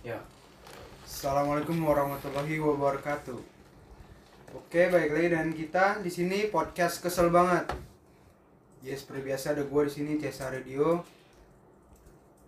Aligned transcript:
Ya. 0.00 0.16
Assalamualaikum 1.04 1.76
warahmatullahi 1.84 2.56
wabarakatuh. 2.56 3.36
Oke, 4.56 4.88
baik 4.88 5.12
lagi 5.12 5.28
dengan 5.28 5.52
kita 5.52 6.00
di 6.00 6.08
sini 6.08 6.48
podcast 6.48 7.04
kesel 7.04 7.28
banget. 7.28 7.68
Ya 8.80 8.96
seperti 8.96 9.28
biasa 9.28 9.52
ada 9.52 9.62
gua 9.68 9.84
di 9.84 9.92
sini 9.92 10.16
Cesa 10.16 10.48
Radio. 10.48 11.04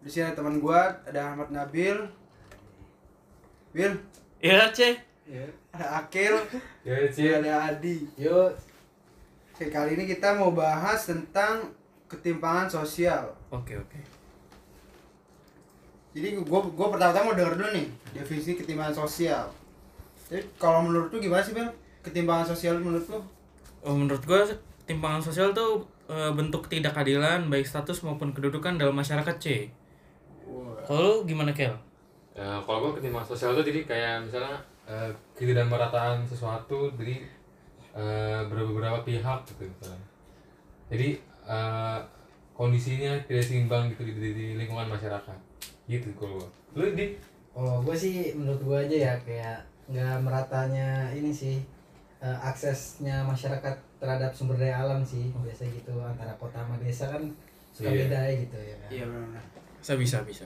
Di 0.01 0.09
sini 0.09 0.33
ada 0.33 0.41
teman 0.41 0.65
gua, 0.65 0.97
ada 1.05 1.37
Ahmad 1.37 1.53
Nabil. 1.53 2.01
Bil, 3.77 3.93
Ya, 4.41 4.73
C. 4.73 4.97
ada 5.73 6.03
Akil, 6.03 6.35
Ya, 6.85 6.97
ada 7.37 7.53
Adi. 7.73 8.05
Yuk. 8.17 8.53
Oke, 9.53 9.69
kali 9.69 9.95
ini 10.01 10.05
kita 10.09 10.35
mau 10.35 10.57
bahas 10.57 11.05
tentang 11.05 11.69
ketimpangan 12.09 12.69
sosial. 12.73 13.33
Oke, 13.53 13.77
oke. 13.77 14.12
Jadi 16.13 16.29
gua 16.45 16.61
gua 16.61 16.93
pertama-tama 16.93 17.33
mau 17.33 17.37
denger 17.37 17.55
dulu 17.57 17.71
nih 17.73 17.87
definisi 18.13 18.57
ketimpangan 18.61 18.95
sosial. 18.95 19.49
Jadi 20.29 20.45
kalau 20.61 20.85
menurut 20.85 21.09
lu 21.13 21.19
gimana 21.21 21.41
sih, 21.41 21.57
Bil? 21.57 21.69
Ketimpangan 22.05 22.47
sosial 22.53 22.81
menurut 22.81 23.05
lu? 23.09 23.21
Oh, 23.83 23.97
menurut 23.97 24.23
gua 24.25 24.45
timpangan 24.85 25.23
sosial 25.23 25.55
tuh 25.55 25.87
e, 26.11 26.17
bentuk 26.35 26.67
ketidakadilan 26.67 27.47
baik 27.47 27.65
status 27.65 28.03
maupun 28.03 28.35
kedudukan 28.35 28.77
dalam 28.77 28.93
masyarakat 28.93 29.37
C. 29.39 29.71
Kalau 30.83 31.01
lu 31.01 31.15
gimana 31.25 31.55
Kel? 31.55 31.73
Ya, 32.33 32.59
kalau 32.65 32.89
gue 32.89 32.99
ketimpangan 32.99 33.29
sosial 33.29 33.53
tuh 33.53 33.65
jadi 33.65 33.85
kayak 33.85 34.25
misalnya 34.25 34.57
eh, 34.89 35.11
ketidakmerataan 35.37 36.25
sesuatu 36.25 36.89
dari 36.97 37.23
eh, 37.93 38.41
beberapa 38.49 39.05
pihak 39.05 39.39
gitu 39.47 39.69
misalnya. 39.69 40.07
Jadi 40.89 41.09
eh, 41.47 41.99
kondisinya 42.57 43.13
tidak 43.29 43.45
seimbang 43.45 43.93
gitu 43.93 44.09
di, 44.09 44.13
di, 44.17 44.31
di 44.33 44.47
lingkungan 44.57 44.89
masyarakat. 44.89 45.52
Gitu 45.87 46.09
kalau 46.15 46.39
gua. 46.39 46.49
Lu 46.75 46.87
di 46.95 47.17
Oh, 47.53 47.85
gue 47.85 47.93
sih 47.93 48.33
menurut 48.33 48.65
gue 48.65 48.79
aja 48.89 48.97
ya 48.97 49.15
kayak 49.29 49.61
nggak 49.93 50.25
meratanya 50.25 51.13
ini 51.13 51.29
sih 51.29 51.61
eh, 52.17 52.39
aksesnya 52.41 53.21
masyarakat 53.29 53.77
terhadap 54.01 54.33
sumber 54.33 54.57
daya 54.57 54.81
alam 54.81 55.05
sih 55.05 55.29
biasa 55.37 55.69
gitu 55.69 55.93
antara 56.01 56.33
kota 56.41 56.65
sama 56.65 56.81
desa 56.81 57.13
kan 57.13 57.21
suka 57.77 57.93
Iya. 57.93 58.09
beda 58.09 58.19
ya 58.25 58.33
gitu 58.41 58.57
ya 58.57 58.77
kan. 58.81 58.89
Iya 58.89 59.05
benar. 59.05 59.43
Bisa 59.85 59.93
bisa 60.01 60.17
bisa. 60.25 60.45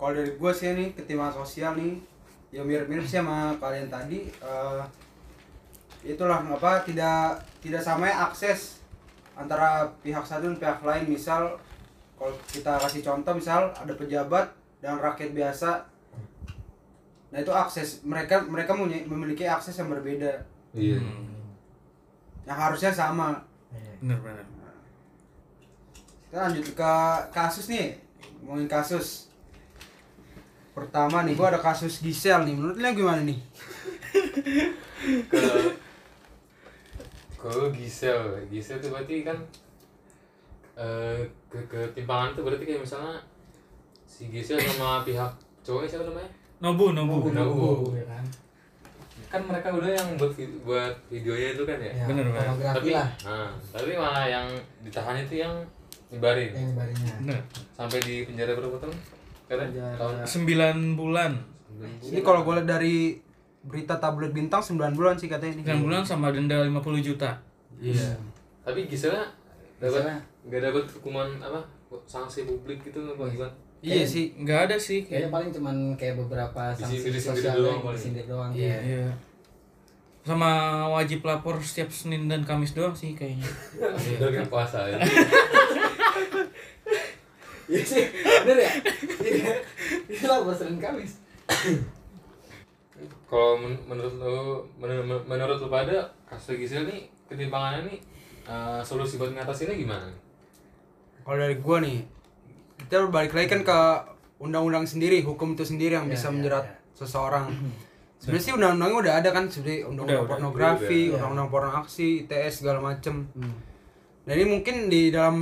Kalau 0.00 0.16
dari 0.16 0.32
gue 0.32 0.52
sih 0.56 0.72
nih 0.72 0.88
ketimpangan 0.96 1.44
sosial 1.44 1.76
nih 1.76 2.00
ya 2.48 2.64
mirip-mirip 2.64 3.04
sih 3.04 3.20
sama 3.20 3.52
kalian 3.60 3.92
tadi 3.92 4.32
eh, 4.32 4.82
itulah 6.08 6.40
apa 6.40 6.88
tidak 6.88 7.36
tidak 7.60 7.84
samanya 7.84 8.32
akses 8.32 8.80
antara 9.36 9.84
pihak 10.00 10.24
satu 10.24 10.48
dan 10.48 10.56
pihak 10.56 10.80
lain 10.80 11.04
misal 11.04 11.52
kalau 12.16 12.32
kita 12.48 12.80
kasih 12.80 13.04
contoh 13.04 13.36
misal 13.36 13.68
ada 13.76 13.92
pejabat 13.92 14.48
dan 14.86 15.02
rakyat 15.02 15.34
biasa. 15.34 15.82
Nah 17.34 17.42
itu 17.42 17.50
akses. 17.50 18.06
Mereka 18.06 18.46
mereka 18.46 18.78
punya- 18.78 19.02
memiliki 19.02 19.42
akses 19.42 19.74
yang 19.74 19.90
berbeda. 19.90 20.46
Iya. 20.70 21.02
yang 22.46 22.54
harusnya 22.54 22.94
sama. 22.94 23.34
Iya. 23.74 23.98
Bener 23.98 24.18
bener. 24.22 24.46
kita 26.30 26.38
lanjut 26.38 26.62
ke 26.70 26.94
kasus 27.34 27.66
nih. 27.66 27.98
Ngomongin 28.46 28.70
kasus. 28.70 29.26
Pertama 30.70 31.26
nih 31.26 31.34
gua 31.34 31.50
ada 31.50 31.58
kasus 31.58 31.98
Gisel 31.98 32.46
nih. 32.46 32.54
Menurut 32.54 32.78
lu 32.78 32.86
gimana 32.94 33.26
nih? 33.26 33.42
Ke 35.26 35.42
kalau 37.42 37.74
Gisel, 37.74 38.46
Gisel 38.46 38.78
tuh 38.78 38.94
berarti 38.94 39.26
kan 39.26 39.38
eh 40.76 41.24
ke 41.50 41.58
ketimpangan 41.66 42.36
tuh 42.36 42.44
berarti 42.46 42.62
kayak 42.62 42.84
misalnya 42.84 43.16
si 44.06 44.30
Gisel 44.30 44.56
sama 44.56 45.02
pihak 45.02 45.28
cowoknya 45.60 45.88
siapa 45.88 46.04
namanya? 46.06 46.30
Nobu 46.56 46.94
nobu. 46.94 47.28
Nobu. 47.28 47.92
ya 47.92 48.06
kan. 48.06 48.24
kan 49.26 49.40
mereka 49.42 49.68
udah 49.68 49.90
yang 49.90 50.08
buat 50.14 50.32
buat 50.62 50.94
videonya 51.10 51.48
itu 51.52 51.62
kan 51.62 51.76
ya, 51.76 51.92
Ya, 51.92 52.04
Bener, 52.06 52.24
bener. 52.24 52.46
tapi 52.72 52.90
lah 52.90 53.08
nah, 53.20 53.50
tapi 53.68 53.92
malah 53.92 54.24
yang 54.24 54.46
ditahan 54.80 55.18
itu 55.18 55.42
yang 55.42 55.52
nyebarin 56.08 56.54
yang 56.54 56.70
barunya. 56.72 57.14
Bener. 57.20 57.40
sampai 57.74 57.98
di 58.00 58.22
penjara 58.22 58.54
berapa 58.54 58.78
tahun 58.78 58.94
Sembilan 60.24 60.76
bulan. 60.94 61.32
ini 62.02 62.22
kalau 62.22 62.40
gue 62.42 62.54
lihat 62.56 62.68
dari 62.68 63.18
berita 63.60 63.98
tabloid 63.98 64.30
bintang 64.30 64.62
9 64.62 64.94
bulan 64.94 65.18
sih 65.18 65.26
katanya 65.26 65.58
ini 65.58 65.62
Sembilan 65.66 65.82
bulan 65.82 66.02
sama 66.06 66.30
denda 66.30 66.62
50 66.62 67.02
juta. 67.02 67.34
iya 67.82 68.14
tapi 68.62 68.86
Gisela 68.86 69.26
dapat 69.76 70.06
nggak 70.46 70.62
dapat 70.62 70.84
hukuman 70.94 71.28
apa 71.38 71.60
sanksi 72.04 72.46
publik 72.46 72.80
gitu 72.82 73.02
apa 73.04 73.26
gimana 73.28 73.52
iya 73.80 74.02
sih 74.02 74.32
Nggak 74.34 74.60
ada 74.64 74.76
sih 74.76 75.02
Kayaknya 75.02 75.20
kayak. 75.22 75.32
paling 75.32 75.50
cuman 75.50 75.76
kayak 75.94 76.14
beberapa 76.16 76.62
sanksi 76.72 77.08
sosial 77.12 77.56
doang 77.58 77.80
disindir 77.90 78.24
doang 78.24 78.50
Iya. 78.50 78.68
kayak. 78.70 78.82
Iya. 78.82 79.06
Sama 80.22 80.50
wajib 80.90 81.22
lapor 81.22 81.60
setiap 81.60 81.86
Senin 81.88 82.26
dan 82.26 82.42
Kamis 82.42 82.72
doang 82.72 82.92
sih 82.92 83.12
kayaknya. 83.12 83.46
udah 84.16 84.30
kan 84.32 84.46
puasa 84.46 84.78
ya 84.84 84.98
Iya 87.66 87.82
sih, 87.82 88.04
bener 88.40 88.62
ya? 88.62 88.70
Iya. 89.20 89.50
Itu 90.06 90.24
lah 90.24 90.38
Senin 90.50 90.78
Kamis. 90.78 91.18
kalau 93.26 93.58
men- 93.58 93.82
menurut 93.84 94.14
lo 94.16 94.38
menur- 94.78 95.02
men- 95.02 95.26
menurut 95.26 95.58
lo 95.58 95.68
pada 95.68 95.98
kasus 96.24 96.54
Gisel 96.56 96.86
nih 96.86 97.10
ketimpangannya 97.26 97.82
nih 97.84 97.98
eh, 98.46 98.80
solusi 98.80 99.18
buat 99.18 99.34
ngatasinnya 99.34 99.74
gimana 99.74 100.06
kalau 101.20 101.34
dari 101.36 101.58
gue 101.58 101.76
nih 101.82 101.98
kita 102.86 103.06
balik 103.06 103.32
lagi 103.32 103.48
kan 103.48 103.60
ke 103.60 103.78
undang-undang 104.38 104.84
sendiri 104.84 105.20
hukum 105.20 105.52
itu 105.52 105.64
sendiri 105.64 105.94
yang 105.94 106.06
Ya, 106.06 106.12
bisa 106.12 106.28
ya, 106.28 106.32
menjerat 106.32 106.64
ya. 106.64 106.74
seseorang 106.94 107.44
sebenarnya 108.16 108.42
sih 108.42 108.52
undang-undangnya 108.52 108.98
udah 109.00 109.14
ada 109.16 109.30
kan 109.30 109.44
seperti 109.46 109.82
undang-undang 109.82 110.24
pornografi 110.24 111.00
Udah. 111.08 111.14
undang-undang 111.20 111.48
porno 111.48 111.70
aksi 111.74 112.24
ITS 112.24 112.52
segala 112.60 112.78
macem 112.80 113.26
Hmm. 113.32 113.52
Nah 114.24 114.32
ini 114.32 114.44
mungkin 114.48 114.86
di 114.86 115.08
dalam 115.08 115.36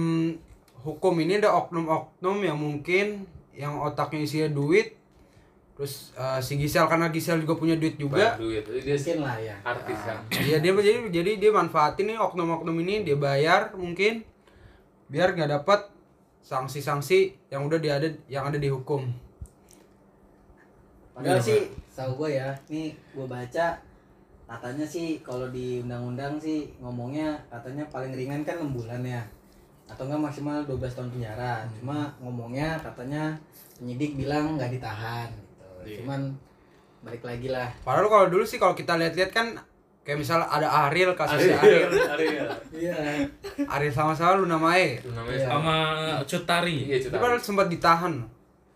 hukum 0.79 1.17
ini 1.17 1.39
ada 1.39 1.53
oknum-oknum 1.55 2.37
yang 2.39 2.57
mungkin 2.57 3.25
yang 3.53 3.77
otaknya 3.79 4.21
isinya 4.21 4.49
duit 4.51 4.93
terus 5.73 6.13
eh, 6.13 6.39
si 6.39 6.55
Gisel 6.55 6.85
karena 6.85 7.09
Gisel 7.09 7.41
juga 7.41 7.57
punya 7.57 7.75
duit 7.75 7.97
juga 7.97 8.37
Banyak 8.37 8.37
duit 8.39 8.63
Jadi 8.63 8.81
dia 8.83 8.95
Mungkin 8.95 9.19
lah 9.21 9.37
ya. 9.39 9.57
artis 9.65 9.99
kan 9.99 10.19
Iya 10.31 10.57
dia 10.59 10.71
jadi 10.75 10.99
jadi 11.09 11.31
dia 11.37 11.51
manfaatin 11.51 12.07
nih 12.07 12.19
oknum-oknum 12.19 12.77
ini 12.79 13.03
dia 13.03 13.17
bayar 13.17 13.73
mungkin 13.75 14.23
biar 15.07 15.33
nggak 15.33 15.51
dapat 15.53 15.81
sanksi-sanksi 16.45 17.49
yang 17.49 17.65
udah 17.65 17.81
dia 17.81 17.97
ada 17.97 18.09
yang 18.29 18.45
ada 18.45 18.61
di 18.61 18.69
hukum. 18.69 19.09
Padahal 21.17 21.41
Bener, 21.41 21.47
sih, 21.47 21.61
tahu 21.97 22.21
gue 22.21 22.37
ya, 22.37 22.53
nih 22.69 22.93
gue 23.17 23.27
baca 23.27 23.81
katanya 24.45 24.85
sih 24.85 25.25
kalau 25.25 25.49
di 25.49 25.81
undang-undang 25.81 26.37
sih 26.37 26.69
ngomongnya 26.85 27.33
katanya 27.49 27.89
paling 27.89 28.13
ringan 28.13 28.45
kan 28.45 28.61
6 28.61 28.77
bulan 28.77 29.01
ya. 29.01 29.25
Atau 29.89 30.05
enggak 30.05 30.21
maksimal 30.29 30.65
12 30.69 30.85
tahun 30.85 31.11
penjara. 31.17 31.65
Cuma 31.81 32.13
ngomongnya 32.21 32.77
katanya 32.77 33.33
penyidik 33.81 34.21
bilang 34.21 34.61
nggak 34.61 34.77
ditahan 34.77 35.29
gitu. 35.33 35.69
Iya. 35.85 35.97
cuman 36.05 36.21
balik 37.05 37.25
lagi 37.25 37.49
lah. 37.53 37.69
Padahal 37.85 38.09
kalau 38.09 38.27
dulu 38.29 38.45
sih 38.45 38.61
kalau 38.61 38.77
kita 38.77 38.97
lihat-lihat 38.97 39.33
kan 39.33 39.57
kayak 40.05 40.19
misal 40.19 40.39
ada 40.39 40.69
Ariel 40.87 41.13
kasusnya 41.13 41.57
Ariel 41.57 41.89
Ariel, 41.89 42.07
Ariel 42.07 42.49
iya 42.71 42.95
Ariel 43.67 43.89
sama-sama 43.91 44.37
Luna 44.37 44.57
Mae. 44.57 45.01
itu 45.01 45.09
namanya 45.11 45.35
Iya. 45.35 45.49
Sama 45.49 45.75
Cutari. 46.23 46.77
iya 46.85 46.97
cerita 46.99 47.17
padahal 47.17 47.41
sempat 47.41 47.67
ditahan. 47.67 48.15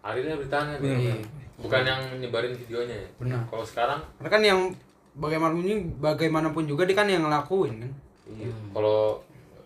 Arielnya 0.00 0.36
bertahan 0.38 0.66
ya 0.72 0.76
Iya. 0.80 1.14
bukan 1.58 1.82
yang 1.82 2.00
nyebarin 2.16 2.54
videonya 2.56 2.96
ya 2.96 3.08
Benar. 3.18 3.40
kalau 3.44 3.62
sekarang 3.62 4.00
Karena 4.16 4.30
kan 4.30 4.42
yang 4.42 4.60
bagaimanapun 5.14 5.62
bagaimanapun 5.98 6.64
juga 6.64 6.82
dia 6.82 6.94
kan 6.94 7.06
yang 7.06 7.22
ngelakuin 7.22 7.76
kan. 7.78 7.92
iya 8.30 8.48
kalau 8.70 9.18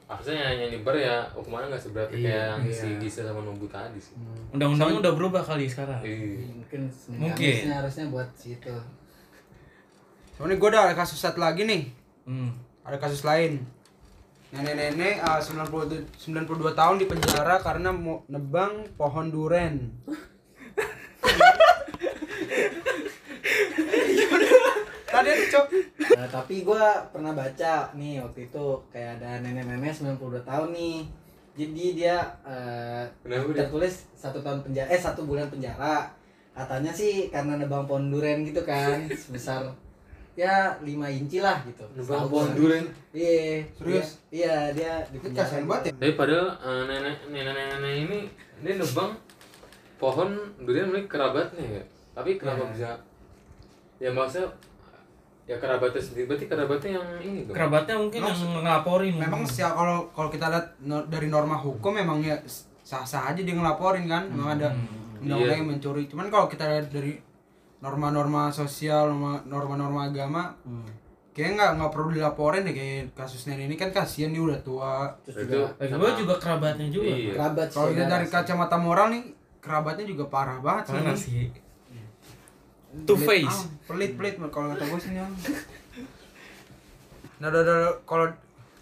harusnya 0.04 0.34
yang, 0.34 0.56
yang 0.58 0.70
nyebar 0.72 0.94
ya 0.94 1.24
hukumannya 1.30 1.70
nggak 1.70 1.82
seberat 1.82 2.08
Iya, 2.10 2.18
kayak 2.18 2.44
yang 2.48 2.62
iya. 2.64 2.74
si 2.74 2.88
Gisel 2.98 3.24
sama 3.24 3.40
Nobu 3.40 3.64
tadi 3.66 3.96
sih 3.96 4.12
Undang-undangnya 4.50 4.98
udah 5.00 5.12
berubah 5.14 5.42
kali 5.42 5.64
sekarang. 5.64 6.00
iya 6.02 6.42
mungkin 6.50 6.80
Mungkin. 7.14 7.54
Harusnya 7.70 8.04
buat 8.08 8.28
situ 8.34 8.72
Soalnya 10.34 10.56
gue 10.56 10.68
ada 10.72 10.94
kasus 10.96 11.20
satu 11.20 11.40
lagi 11.40 11.64
nih. 11.66 12.02
Hmm. 12.22 12.54
ada 12.86 13.02
kasus 13.02 13.26
lain 13.26 13.66
nenek-nenek 14.52 15.24
uh, 15.24 15.40
90 15.40 16.22
92 16.22 16.76
tahun 16.76 16.96
di 17.00 17.06
penjara 17.08 17.56
karena 17.58 17.88
mau 17.88 18.22
nebang 18.28 18.84
pohon 18.94 19.32
duren 19.32 19.90
tadi 25.08 25.28
ada 25.28 25.44
cok 25.50 25.66
Nah, 26.12 26.28
tapi 26.28 26.62
gua 26.62 27.08
pernah 27.10 27.32
baca 27.34 27.90
nih 27.98 28.22
waktu 28.22 28.46
itu 28.46 28.66
kayak 28.94 29.18
ada 29.18 29.42
nenek-nenek 29.42 29.90
92 29.90 30.44
tahun 30.46 30.68
nih. 30.70 30.98
Jadi 31.58 31.84
dia 31.98 32.16
eh, 32.46 33.02
dia? 33.26 33.42
tertulis 33.66 34.06
satu 34.14 34.38
tahun 34.38 34.62
penjara, 34.62 34.86
eh 34.92 35.00
satu 35.00 35.26
bulan 35.26 35.50
penjara. 35.50 36.06
Katanya 36.54 36.94
sih 36.94 37.32
karena 37.32 37.58
nebang 37.58 37.90
pohon 37.90 38.12
duren 38.12 38.44
gitu 38.46 38.62
kan, 38.62 39.08
sebesar 39.10 39.72
ya 40.34 40.54
5 40.76 40.88
inci 41.12 41.38
lah 41.38 41.60
gitu. 41.62 41.84
Nebang 41.92 42.24
pohon 42.26 42.50
duren? 42.52 42.84
Iya. 43.10 43.60
Serius? 43.72 44.08
Iya, 44.28 44.72
dia 44.72 44.92
di 45.06 45.16
itu 45.16 45.28
kasihan 45.30 45.64
banget 45.64 45.82
ya 45.84 45.92
tapi 45.94 46.12
padahal 46.14 46.48
eh, 46.56 46.82
nenek 46.86 47.16
nenek 47.28 47.54
nenek 47.54 47.94
ini 48.00 48.18
dia 48.58 48.74
nebang 48.74 49.12
pohon 49.96 50.30
durian 50.58 50.88
milik 50.88 51.06
kerabatnya 51.06 51.62
ya 51.62 51.82
tapi 52.10 52.34
kenapa 52.34 52.64
Ya. 52.64 52.70
bisa 52.70 52.90
ya 53.98 54.10
maksudnya 54.10 54.48
ya 55.42 55.56
kerabatnya 55.56 56.00
sendiri 56.00 56.26
berarti 56.26 56.46
kerabatnya 56.46 56.90
yang 56.92 57.06
ini 57.20 57.40
dong 57.44 57.54
Kerabatnya 57.54 57.94
mungkin 57.96 58.20
yang 58.20 58.38
ngelaporin. 58.56 59.14
memang 59.16 59.42
sih 59.44 59.62
kalau 59.62 60.10
kalau 60.10 60.28
kita 60.28 60.46
lihat 60.48 60.66
no- 60.80 61.06
dari 61.06 61.26
norma 61.26 61.54
hukum 61.54 61.92
memang 61.92 62.18
ya 62.18 62.34
sah 62.80 63.02
sah 63.02 63.28
aja 63.28 63.38
dia 63.38 63.52
ngelaporin 63.52 64.06
kan 64.06 64.26
memang 64.26 64.56
ada 64.56 64.68
undang-undang 65.18 65.38
Iya. 65.46 65.60
yang 65.60 65.68
mencuri 65.68 66.04
cuman 66.04 66.26
kalau 66.28 66.46
kita 66.46 66.64
lihat 66.64 66.88
dari 66.88 67.14
norma-norma 67.82 68.48
sosial 68.48 69.10
norma- 69.10 69.42
norma-norma 69.44 70.06
agama 70.06 70.54
Hmm. 70.62 70.86
kayaknya 71.32 71.52
nggak 71.56 71.70
nggak 71.76 71.90
perlu 71.90 72.08
dilaporin 72.12 72.62
deh 72.62 72.70
kayak 72.70 73.10
kasus 73.12 73.44
nenek 73.44 73.66
ini 73.66 73.74
kan 73.74 73.90
kasihan 73.90 74.30
dia 74.30 74.40
udah 74.40 74.60
tua 74.60 75.10
Terus 75.22 75.42
itu 75.42 75.58
juga 75.58 75.98
gue 75.98 76.10
juga 76.16 76.34
kerabatnya 76.36 76.86
juga. 76.88 77.10
Iya. 77.10 77.32
kerabat 77.34 77.68
kalau 77.68 77.88
kita 77.90 78.04
dari 78.06 78.26
kacamata 78.26 78.76
moral 78.76 79.06
nih 79.10 79.22
kerabatnya 79.58 80.04
juga 80.04 80.24
parah 80.26 80.58
banget 80.58 80.84
sih 80.86 80.96
ini. 80.96 81.14
sih? 81.16 81.44
Two 83.02 83.16
Pelit, 83.16 83.48
face. 83.48 83.58
ah, 83.58 83.64
pelit 83.88 84.12
pelit 84.14 84.34
kalau 84.46 84.68
kata 84.68 84.84
gue 84.84 85.00
sih 85.00 85.10
Nyong. 85.12 85.32
nah 87.40 87.48
kalau 88.04 88.26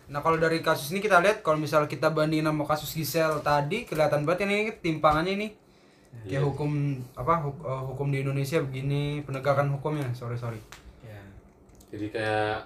nah 0.07 0.19
kalau 0.19 0.37
dari 0.37 0.59
kasus 0.61 0.91
ini 0.91 0.99
kita 0.99 1.23
lihat 1.23 1.41
kalau 1.41 1.57
misal 1.57 1.87
kita 1.87 2.11
bandingin 2.11 2.45
sama 2.45 2.67
kasus 2.67 2.91
Gisel 2.91 3.39
tadi 3.41 3.87
kelihatan 3.87 4.27
banget 4.27 4.45
ini 4.45 4.75
timpangannya 4.75 5.33
ini 5.33 5.47
kayak 6.21 6.37
Iya. 6.37 6.41
hukum 6.43 6.71
apa 7.13 7.35
huk- 7.41 7.63
eh, 7.63 7.83
hukum 7.87 8.09
di 8.09 8.21
Indonesia 8.21 8.59
begini 8.61 9.03
penegakan 9.23 9.71
hukumnya 9.71 10.11
sorry 10.11 10.35
sorry 10.35 10.61
ya 11.01 11.21
jadi 11.89 12.07
kayak 12.11 12.57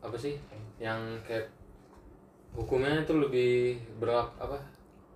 apa 0.00 0.16
sih 0.16 0.36
yang 0.76 0.98
kayak 1.22 1.48
hukumnya 2.52 3.00
itu 3.00 3.14
lebih 3.14 3.52
berat 3.96 4.28
apa 4.36 4.58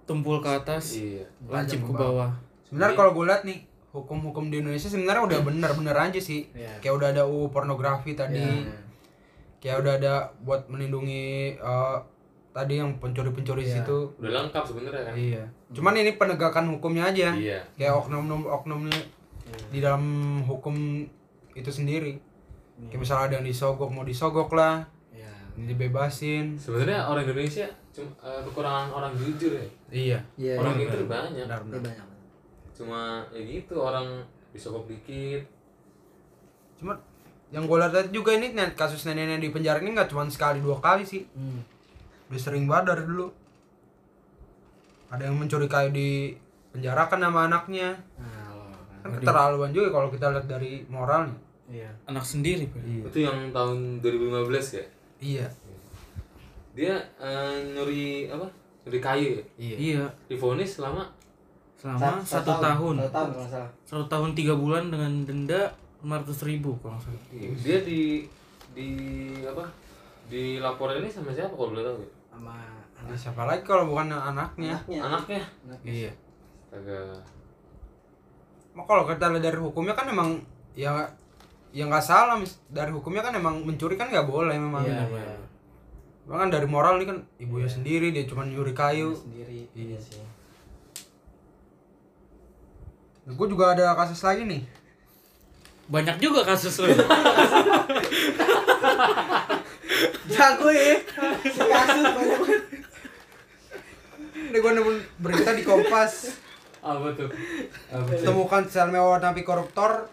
Tumpul 0.03 0.41
ke 0.41 0.49
atas, 0.49 0.97
iya 0.97 1.21
lancip 1.45 1.79
ke 1.79 1.93
bawah. 1.93 2.33
sebenarnya 2.65 2.97
kalau 2.97 3.13
gue 3.13 3.25
lihat 3.25 3.45
nih 3.45 3.61
hukum-hukum 3.91 4.49
di 4.49 4.59
Indonesia 4.59 4.89
sebenarnya 4.89 5.21
udah 5.23 5.41
bener-bener 5.43 5.93
aja 5.95 6.17
sih 6.19 6.49
Iya. 6.51 6.81
kayak 6.81 6.95
udah 6.97 7.09
ada 7.11 7.23
UU 7.25 7.49
pornografi 7.49 8.13
tadi 8.13 8.41
Iya. 8.41 8.73
kayak 9.61 9.77
udah 9.79 9.93
ada 9.95 10.15
buat 10.41 10.65
melindungi 10.67 11.25
eh, 11.55 11.99
tadi 12.59 12.75
yang 12.77 12.91
pencuri-pencuri 12.99 13.63
Iya. 13.63 13.75
situ 13.79 13.99
udah 14.19 14.31
lengkap 14.37 14.63
sebenarnya 14.65 15.03
kan 15.05 15.15
Iya. 15.15 15.43
Cuman 15.71 15.95
ini 15.95 16.11
penegakan 16.15 16.65
hukumnya 16.71 17.05
aja. 17.07 17.31
iya 17.31 17.61
Kayak 17.75 17.95
oknum-oknumnya 18.01 18.99
di 19.69 19.79
dalam 19.79 20.05
hukum 20.43 21.07
itu 21.53 21.71
sendiri. 21.71 22.19
Kayak 22.85 23.01
misalnya 23.01 23.25
ada 23.25 23.35
yang 23.39 23.47
disogok 23.47 23.89
mau 23.89 24.03
disogok 24.03 24.51
lah, 24.53 24.87
ya 25.11 25.31
dibebasin. 25.57 26.55
sebenarnya 26.55 27.03
orang 27.05 27.23
Indonesia 27.25 27.67
cuma 27.91 28.11
eh, 28.21 28.41
kekurangan 28.45 28.89
orang 28.93 29.13
jujur 29.13 29.51
ya 29.53 29.67
Iya. 29.89 30.19
iya 30.37 30.55
orang 30.55 30.75
iya. 30.77 30.87
itu 30.87 30.97
banyak 31.05 31.33
Benar, 31.43 31.59
Iya, 31.59 31.67
benar. 31.69 31.83
banyak 31.83 32.07
cuma 32.71 33.01
ya 33.29 33.41
gitu 33.43 33.75
orang 33.77 34.07
disogok 34.49 34.87
dikit 34.87 35.43
Cuma 36.77 36.95
yang 37.51 37.67
gue 37.67 37.75
lihat 37.75 37.91
tadi 37.91 38.09
juga 38.13 38.31
ini 38.33 38.47
kasus 38.73 39.03
nenek-nenek 39.03 39.41
di 39.41 39.51
penjara 39.51 39.81
ini 39.81 39.91
nggak 39.91 40.07
cuma 40.07 40.23
sekali 40.29 40.61
dua 40.61 40.79
kali 40.79 41.03
sih. 41.03 41.27
hmm. 41.27 41.78
Udah 42.29 42.39
sering 42.39 42.65
banget 42.65 42.85
dari 42.91 43.03
dulu. 43.05 43.27
Ada 45.09 45.25
yang 45.25 45.37
mencuri 45.37 45.65
kayu 45.65 45.89
di 45.91 46.37
penjara 46.71 47.07
kan 47.07 47.19
sama 47.19 47.49
anaknya. 47.49 47.97
nah 48.15 48.69
Kan 49.01 49.15
keterlaluan 49.15 49.71
juga 49.71 49.89
kalau 49.91 50.09
kita 50.09 50.29
lihat 50.29 50.47
dari 50.47 50.85
moralnya. 50.87 51.33
iya 51.67 51.89
Anak 52.05 52.23
sendiri, 52.23 52.65
Pak. 52.67 52.81
Iya. 52.81 53.03
itu 53.07 53.19
yang 53.23 53.39
tahun 53.51 54.01
2015 54.01 54.49
ya 54.75 54.85
Iya. 55.19 55.47
dia 56.73 56.95
eh, 57.17 57.57
nyuri 57.69 58.27
apa 58.27 58.49
nyuri 58.83 58.99
kayu 58.99 59.29
ya 59.37 59.45
Iya. 59.59 60.05
difonis 60.27 60.77
selama 60.77 61.05
Selama 61.75 62.19
satu 62.21 62.57
tahun. 62.57 62.95
satu 62.99 63.13
tahun 63.13 63.31
kalau 63.31 63.47
salah 63.47 63.71
Satu 63.85 64.05
tahun 64.07 64.31
tiga 64.33 64.55
bulan 64.55 64.89
dengan 64.89 65.23
denda 65.23 65.69
500 66.01 66.43
ribu 66.43 66.75
kalau 66.81 66.97
salah. 66.97 67.21
dia 67.35 67.79
di 67.81 68.25
di 68.73 68.89
apa 69.43 69.63
dilaporin 70.27 71.01
ini 71.01 71.09
sama 71.09 71.31
siapa 71.31 71.53
kalau 71.53 71.71
boleh 71.71 71.85
tahu 71.85 71.99
ya? 71.99 72.11
Sama 72.39 72.55
Nah, 72.99 73.15
siapa 73.15 73.43
lagi 73.45 73.63
kalau 73.63 73.87
bukan 73.87 74.11
anaknya? 74.11 74.75
anaknya 74.77 75.01
anaknya 75.03 75.43
Anaknya. 75.65 75.93
Iya. 75.93 76.11
agak 76.69 77.23
Mak 78.73 78.85
kalau 78.85 79.03
kita 79.05 79.27
lihat 79.29 79.45
dari 79.45 79.57
hukumnya 79.57 79.93
kan 79.93 80.07
emang 80.07 80.39
ya 80.73 80.91
ya 81.71 81.85
nggak 81.85 82.01
salah 82.01 82.35
mis- 82.35 82.59
dari 82.67 82.89
hukumnya 82.89 83.21
kan 83.21 83.33
emang 83.33 83.61
mencuri 83.61 83.95
kan 83.95 84.07
nggak 84.07 84.25
boleh 84.25 84.55
memang. 84.55 84.83
iya 84.83 85.03
iya 85.05 85.35
Memang 86.25 86.39
kan 86.41 86.51
dari 86.53 86.67
moral 86.67 86.97
nih 86.97 87.07
kan 87.07 87.19
ibunya 87.37 87.67
sendiri 87.67 88.11
dia 88.11 88.23
cuma 88.25 88.43
nyuri 88.43 88.71
kayu. 88.73 89.13
sendiri 89.13 89.67
Iya. 89.69 89.85
iya 89.87 89.99
sih 89.99 90.23
Nah, 93.21 93.35
gue 93.35 93.47
juga 93.47 93.71
ada 93.71 93.93
kasus 93.95 94.23
lagi 94.23 94.41
nih. 94.43 94.65
Banyak 95.87 96.17
juga 96.17 96.41
kasus 96.43 96.73
lo. 96.79 96.89
jago 100.29 100.69
ya 100.69 100.97
si 101.43 101.59
kasus 101.59 102.05
banyak 102.07 102.39
banget 102.39 102.63
Ini 104.39 104.57
gue 104.57 104.73
nemu 104.73 104.91
berita 105.19 105.51
di 105.51 105.63
Kompas. 105.63 106.39
apa 106.81 107.11
tuh 107.11 107.27
apa 107.91 108.07
tuh? 108.09 108.23
Temukan 108.23 108.63
sel 108.65 108.89
mewah 108.89 109.19
napi 109.19 109.43
koruptor, 109.43 110.07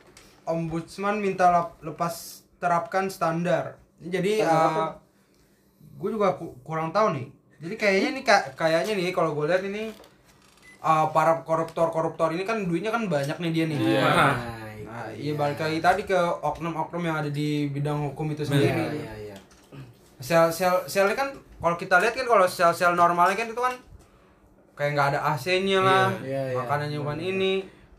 ombudsman 0.44 1.18
minta 1.18 1.48
lepas 1.80 2.14
terapkan 2.56 3.06
standar. 3.08 3.78
Jadi 3.98 4.42
Standar 4.42 4.66
apa? 4.68 4.86
gue 5.96 6.10
juga 6.12 6.34
ku- 6.34 6.58
kurang 6.62 6.90
tahu 6.90 7.14
nih. 7.14 7.28
Jadi 7.58 7.76
kayaknya 7.76 8.10
nih 8.12 8.24
ka- 8.24 8.48
kayaknya 8.56 8.94
nih 8.94 9.12
kalau 9.12 9.32
gue 9.32 9.46
lihat 9.46 9.64
ini 9.64 9.94
uh, 10.80 11.08
para 11.10 11.40
koruptor-koruptor 11.40 12.34
ini 12.34 12.44
kan 12.44 12.62
duitnya 12.62 12.90
kan 12.90 13.06
banyak 13.06 13.38
nih 13.38 13.52
dia 13.52 13.66
nih. 13.66 13.78
Iya. 13.78 14.02
Nah, 14.04 14.36
Nah, 14.86 15.12
iya 15.12 15.34
balik 15.34 15.60
lagi 15.60 15.80
tadi 15.80 16.02
ke 16.04 16.16
oknum-oknum 16.42 17.04
yang 17.04 17.18
ada 17.18 17.28
di 17.28 17.68
bidang 17.68 18.00
hukum 18.06 18.32
itu 18.32 18.42
iya 18.42 18.48
sendiri. 18.48 18.84
iya 18.96 19.14
iya 19.18 19.25
Sel 20.26 20.50
sel 20.50 20.74
selnya 20.86 21.14
kan 21.14 21.30
kalau 21.56 21.78
kita 21.78 21.98
lihat 21.98 22.14
kan 22.14 22.26
kalau 22.26 22.46
sel-sel 22.48 22.94
normalnya 22.94 23.36
kan 23.36 23.46
itu 23.46 23.58
kan 23.60 23.74
kayak 24.74 24.92
nggak 24.92 25.08
ada 25.10 25.20
AC-nya 25.30 25.80
lah, 25.80 26.10
Iya, 26.20 26.42
iya. 26.48 26.58
makanannya 26.58 27.00
bukan 27.00 27.20
ini, 27.24 27.54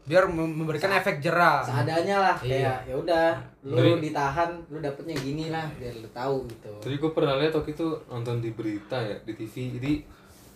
biar 0.05 0.28
mem- 0.28 0.55
memberikan 0.55 0.93
efek 0.93 1.19
jerah. 1.19 1.62
seadanya 1.62 2.17
lah 2.20 2.37
Iya. 2.37 2.52
kayak 2.52 2.78
ya 2.84 2.94
udah 2.96 3.26
lu 3.64 3.75
Dari- 3.76 4.02
ditahan 4.05 4.50
lu 4.69 4.78
dapetnya 4.78 5.17
gini 5.17 5.49
lah 5.49 5.64
biar 5.73 5.94
lu 5.94 6.08
tahu 6.11 6.44
gitu 6.46 6.69
Tadi 6.78 6.94
gue 6.96 7.11
pernah 7.11 7.34
lihat 7.37 7.55
waktu 7.55 7.73
itu 7.73 7.87
nonton 8.06 8.38
di 8.38 8.50
berita 8.50 8.99
ya 8.99 9.17
di 9.20 9.32
TV. 9.32 9.55
Jadi 9.73 9.93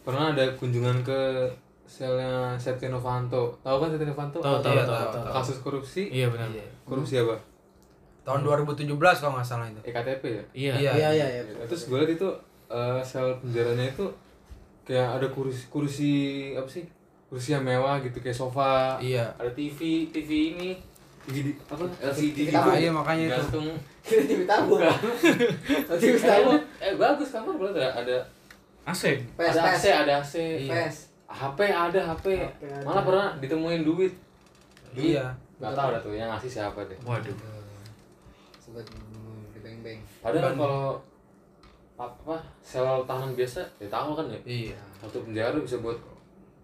pernah 0.01 0.31
ada 0.31 0.45
kunjungan 0.55 1.01
ke 1.01 1.21
selnya 1.85 2.55
Setia 2.55 2.87
Novanto. 2.87 3.57
Tahu 3.59 3.77
kan 3.79 3.89
Setia 3.89 4.07
Novanto? 4.07 4.39
Tahu, 4.39 4.57
tahu, 4.61 4.73
Iya, 4.73 4.85
tahu, 4.85 5.07
tahu. 5.11 5.25
Kasus 5.33 5.59
korupsi. 5.59 6.03
Iya 6.11 6.29
benar. 6.29 6.47
Korupsi 6.85 7.19
apa? 7.19 7.35
Tahun 8.21 8.41
2017 8.41 8.85
kalau 9.17 9.33
nggak 9.33 9.47
salah 9.47 9.67
itu. 9.67 9.81
EKTP 9.83 10.23
ya. 10.25 10.45
Iya. 10.53 10.73
Iya. 10.75 10.93
iya 10.93 11.09
iya 11.11 11.27
iya 11.31 11.43
Ya, 11.43 11.65
Terus 11.65 11.83
gue 11.87 11.97
lihat 11.97 12.13
itu 12.13 12.29
eh, 12.67 13.01
sel 13.01 13.33
penjaranya 13.39 13.87
itu 13.87 14.07
kayak 14.83 15.09
ada 15.17 15.27
kursi 15.27 15.63
kursi 15.67 16.13
apa 16.53 16.67
sih? 16.67 16.85
Kursi 17.27 17.53
yang 17.53 17.63
mewah 17.63 17.99
gitu 17.99 18.19
kayak 18.19 18.35
sofa. 18.35 18.99
Iya. 18.99 19.25
Ada 19.35 19.51
TV, 19.51 19.79
TV 20.09 20.31
ini 20.51 20.71
TV 21.23 21.55
apa? 21.65 21.85
LCD 22.03 22.49
Kita- 22.49 22.65
Ah, 22.65 22.75
iya, 22.75 22.91
makanya 22.91 23.25
itu. 23.27 23.35
Gantung. 23.39 23.69
kita 24.01 24.23
TV 24.25 24.41
tabung 24.45 24.81
TV 25.93 26.15
tabung 26.17 26.57
Eh, 26.57 26.63
eh 26.83 26.95
bagus 26.97 27.29
kamar 27.31 27.55
boleh 27.55 27.77
ada 27.77 28.01
ada 28.01 28.17
AC. 28.83 29.21
pes 29.37 29.53
ada 29.53 29.71
AC, 29.71 29.85
ada 29.87 30.13
AC. 30.19 30.35
pes 30.67 30.95
HP 31.29 31.59
ada 31.63 32.01
HP. 32.09 32.27
HP 32.35 32.65
ada. 32.65 32.83
Malah 32.83 33.05
pernah 33.05 33.29
ditemuin 33.39 33.85
duit. 33.85 34.11
Duit. 34.91 35.15
Iya. 35.15 35.31
Gak 35.61 35.77
tahu 35.77 35.89
dah 35.93 36.01
tuh 36.01 36.13
yang 36.13 36.29
ngasih 36.29 36.51
siapa 36.51 36.81
deh. 36.83 36.97
Waduh. 37.05 37.37
Sobat 38.71 38.87
di 39.51 39.59
beng 39.59 39.79
beng 39.83 39.99
Padahal 40.23 40.43
kan 40.45 40.55
kalau 40.57 40.85
apa 41.99 42.37
sel 42.63 43.03
tahanan 43.05 43.35
biasa 43.35 43.61
ya 43.77 43.89
tahu 43.91 44.15
kan 44.15 44.27
ya 44.31 44.39
Iya. 44.47 44.79
satu 44.97 45.21
penjara 45.21 45.59
bisa 45.59 45.83
buat 45.83 45.99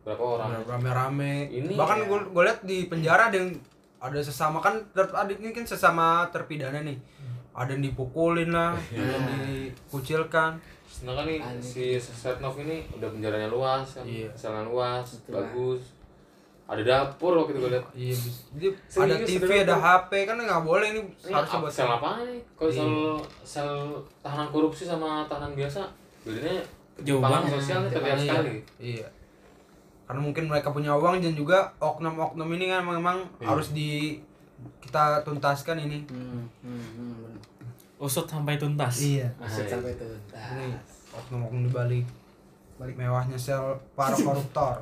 berapa 0.01 0.23
orang 0.39 0.63
Rame-rame. 0.63 1.51
Ini 1.51 1.75
Bahkan 1.75 1.99
ya. 1.99 2.05
gue 2.07 2.19
gue 2.31 2.43
lihat 2.47 2.61
di 2.63 2.87
penjara 2.87 3.29
ada 3.29 3.37
yang 3.37 3.51
ada 3.99 4.23
sesama 4.23 4.63
kan 4.63 4.79
ter, 4.95 5.03
ada 5.11 5.29
ini 5.29 5.51
kan 5.51 5.67
sesama 5.67 6.31
terpidana 6.31 6.79
nih. 6.81 6.95
Ada 7.53 7.75
yang 7.75 7.83
dipukulin 7.83 8.55
lah, 8.55 8.77
ada 8.93 9.03
yang 9.03 9.27
dikucilkan. 9.43 10.63
sedangkan 10.87 11.29
nih 11.29 11.41
si 11.61 11.99
Setnov 11.99 12.57
ini 12.57 12.87
udah 12.89 13.11
penjaranya 13.11 13.51
luas 13.51 13.85
kan 13.99 14.07
Iya. 14.07 14.31
luas 14.65 15.05
Betul 15.21 15.43
bagus 15.43 15.83
ada 16.67 16.83
dapur 16.83 17.33
waktu 17.37 17.55
itu 17.55 17.61
gue 17.61 17.71
lihat 17.71 17.87
Iya, 17.93 18.15
Serius, 18.51 18.75
ada 18.99 19.15
TV, 19.21 19.39
serius, 19.39 19.63
ada. 19.63 19.77
HP 19.79 20.11
kan 20.25 20.35
nggak 20.37 20.63
boleh 20.63 20.87
ini 20.89 21.01
ini 21.23 21.31
harusnya 21.31 21.47
apa, 21.53 21.63
buat 21.63 21.73
sel 21.73 21.87
apa 21.89 22.11
nih 22.21 22.41
kalau 22.53 22.71
Iya. 22.71 22.77
sel 22.77 22.91
sel 23.45 23.71
tahanan 24.19 24.49
korupsi 24.51 24.83
sama 24.83 25.23
tahanan 25.25 25.55
biasa 25.55 25.87
bedanya 26.23 26.59
Jauh 26.99 27.21
banget. 27.21 27.55
sosialnya 27.55 27.89
terlihat 27.89 28.19
Iya. 28.19 28.27
sekali 28.27 28.55
Iya. 28.79 29.07
Karena 30.03 30.21
mungkin 30.23 30.45
mereka 30.47 30.71
punya 30.71 30.91
uang 30.93 31.19
dan 31.19 31.35
juga 31.35 31.59
oknum-oknum 31.79 32.47
ini 32.53 32.67
kan 32.67 32.83
memang 32.83 33.23
Iya. 33.37 33.47
harus 33.47 33.71
di 33.71 34.19
kita 34.81 35.23
tuntaskan 35.23 35.77
ini. 35.79 36.03
hmm 36.07 36.43
hmm 36.61 36.87
hmm. 36.97 37.35
Usut 37.97 38.25
sampai 38.25 38.55
tuntas. 38.57 38.99
Iya. 38.99 39.29
Hai. 39.37 39.67
sampai 39.67 39.95
tuh 39.95 40.19
Ini 40.31 40.75
oknum-oknum 41.13 41.63
di 41.87 42.01
balik 42.77 42.95
mewahnya 42.95 43.39
sel 43.39 43.73
para 43.93 44.13
koruptor. 44.27 44.77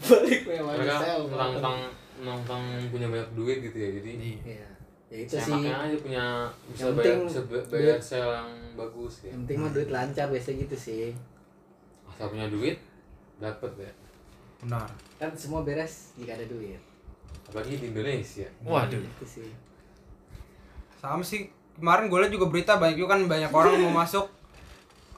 balik 0.00 0.40
mewah 0.46 0.72
mereka 0.74 0.94
sel 0.98 1.20
nongkrong 2.22 2.62
punya 2.88 3.06
banyak 3.10 3.30
duit 3.34 3.58
gitu 3.60 3.76
ya 3.76 3.88
jadi 3.98 4.10
iya. 4.46 4.66
Ya 5.12 5.18
itu 5.20 5.36
sih. 5.36 5.68
aja 5.68 5.96
punya 6.00 6.24
bisa 6.72 6.88
Yang 6.88 6.92
bayar 6.96 7.04
penting 7.04 7.18
bisa 7.28 7.40
duit. 7.44 7.64
bayar 7.68 7.98
sel 8.00 8.28
yang 8.32 8.50
bagus 8.72 9.14
ya. 9.20 9.28
Yang 9.28 9.40
penting 9.44 9.58
mah 9.60 9.70
duit 9.70 9.88
lancar 9.92 10.26
biasa 10.32 10.50
gitu 10.56 10.76
sih. 10.78 11.12
Asal 12.08 12.32
punya 12.32 12.48
duit 12.48 12.80
dapat 13.36 13.70
ya. 13.76 13.92
Benar. 14.64 14.88
Kan 15.18 15.30
semua 15.36 15.60
beres 15.60 16.16
jika 16.16 16.32
ada 16.32 16.48
duit. 16.48 16.80
Apalagi 17.44 17.76
di 17.76 17.92
Indonesia. 17.92 18.48
Waduh. 18.64 18.96
itu 18.96 19.26
sih. 19.28 19.50
Sama 20.96 21.20
sih 21.20 21.50
kemarin 21.76 22.08
gue 22.08 22.16
liat 22.16 22.32
juga 22.32 22.46
berita 22.48 22.80
banyak 22.80 22.96
juga 22.96 23.12
kan 23.12 23.28
banyak 23.28 23.50
orang 23.50 23.82
mau 23.82 24.00
masuk 24.00 24.30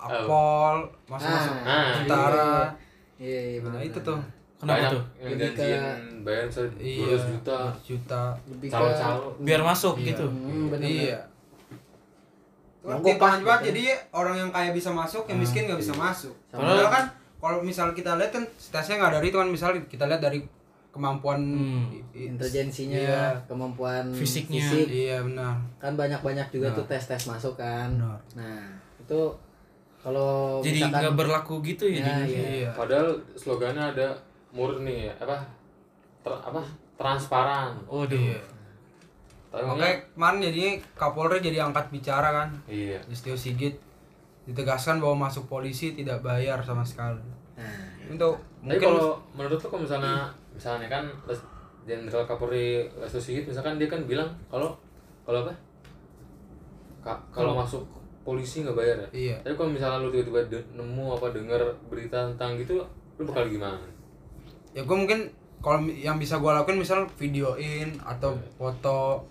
Apol 0.07 0.75
masuk 1.07 1.29
masuk 1.29 1.55
Ah, 1.63 1.93
tentara 1.97 2.53
iya 3.17 3.41
iya 3.49 3.59
nah 3.59 3.73
benar 3.73 3.81
itu 3.83 3.99
tuh 4.01 4.19
Kenapa 4.55 4.77
banyak 4.77 4.91
tuh? 4.91 5.03
yang 5.15 5.31
Lebih 5.31 5.47
ke- 5.47 5.57
janjiin 5.57 5.83
bayar 6.21 6.43
misalnya 6.47 6.73
iya 6.79 7.05
12 7.11 7.31
juta 7.31 7.59
12 7.75 7.85
juta 7.87 8.23
lebih 8.47 8.67
ke 8.67 8.75
calon-calon 8.75 9.33
Biar 9.41 9.61
masuk 9.63 9.95
Iya. 9.95 10.07
gitu. 10.07 10.25
hmm, 10.27 10.65
bener 10.69 10.89
iya 10.89 11.19
Yang 12.83 12.99
Di 12.99 13.05
gopah 13.07 13.33
banget 13.35 13.49
gitu. 13.59 13.69
jadi 13.71 13.83
orang 14.13 14.35
yang 14.39 14.51
kaya 14.51 14.71
bisa 14.71 14.91
masuk 14.91 15.25
yang 15.25 15.39
miskin 15.39 15.65
nggak 15.65 15.81
bisa 15.81 15.95
masuk 15.95 16.35
Sama- 16.47 16.69
padahal 16.69 16.91
kan 16.91 17.05
kalau 17.39 17.59
misal 17.61 17.87
kita 17.91 18.13
lihat 18.15 18.31
kan 18.31 18.45
stasinya 18.55 18.97
nggak 19.03 19.13
dari 19.15 19.27
itu 19.27 19.39
kan 19.39 19.49
misal 19.49 19.71
kita 19.83 20.05
lihat 20.07 20.21
dari 20.21 20.41
kemampuan 20.91 21.41
Hmm. 21.43 21.91
intelijensinya 22.15 22.95
iya, 22.95 23.25
kemampuan 23.45 24.05
Fisiknya. 24.11 24.63
fisik 24.63 24.87
iya 24.87 25.19
benar 25.19 25.59
kan 25.77 25.93
banyak 25.93 26.21
banyak 26.21 26.47
juga 26.51 26.71
Nah. 26.71 26.77
tuh 26.77 26.85
tes 26.87 27.03
tes 27.03 27.23
masuk 27.25 27.55
kan 27.55 27.89
Benar. 27.91 28.21
nah 28.35 28.63
itu 28.97 29.21
kalau 30.05 30.61
Jadi 30.61 30.85
nggak 30.85 31.17
berlaku 31.17 31.65
gitu 31.65 31.89
ya. 31.89 32.05
Ya, 32.05 32.21
jadinya. 32.21 32.45
iya. 32.47 32.71
padahal 32.71 33.09
slogannya 33.33 33.81
ada 33.89 34.13
murni 34.53 35.09
ya 35.09 35.15
apa 35.17 35.41
Ter- 36.21 36.45
apa 36.45 36.61
transparan 36.95 37.73
Waduh. 37.85 38.13
iya 38.15 38.39
tapi 39.49 39.65
makanya 39.65 39.97
kemarin 40.13 40.39
jadinya 40.43 40.71
Kapolri 40.93 41.39
jadi 41.39 41.59
angkat 41.63 41.89
bicara 41.89 42.29
kan 42.29 42.49
iya 42.67 43.01
Listio 43.07 43.33
Sigit 43.35 43.81
ditegaskan 44.45 44.99
bahwa 44.99 45.25
masuk 45.25 45.47
polisi 45.47 45.95
tidak 45.95 46.21
bayar 46.21 46.61
sama 46.61 46.85
sekali 46.85 47.23
nah 47.55 47.65
untuk 48.05 48.37
tapi 48.37 48.77
mungkin 48.77 48.89
kalau 48.91 49.17
menurut 49.33 49.57
tuh 49.57 49.69
kalau 49.69 49.83
misalnya 49.83 50.29
misalnya 50.51 50.87
kan 50.87 51.05
Jenderal 51.85 52.25
Kapolri 52.25 52.85
Lestio 52.95 53.21
Sigit 53.21 53.45
misalkan 53.45 53.77
dia 53.77 53.87
kan 53.87 54.05
bilang 54.05 54.29
kalau 54.47 54.77
kalau 55.23 55.41
apa 55.41 55.55
Ka- 57.01 57.25
kalau 57.31 57.55
masuk 57.55 57.85
polisi 58.25 58.61
nggak 58.61 58.75
bayar 58.75 58.97
ya? 58.99 59.09
Iya. 59.13 59.37
Tapi 59.41 59.55
kalau 59.55 59.71
misalnya 59.71 59.99
lu 59.99 60.09
tiba-tiba 60.09 60.41
de- 60.49 60.67
nemu 60.73 61.05
apa 61.13 61.31
denger 61.31 61.61
berita 61.87 62.25
tentang 62.27 62.57
gitu 62.57 62.81
lu 63.15 63.23
bakal 63.23 63.47
gimana? 63.47 63.79
Ya 64.71 64.81
gue 64.81 64.97
mungkin 64.97 65.29
kalau 65.59 65.81
yang 65.87 66.17
bisa 66.17 66.37
gue 66.37 66.51
lakuin 66.51 66.77
misal 66.77 67.05
videoin 67.15 67.95
atau 68.01 68.33
foto. 68.55 69.23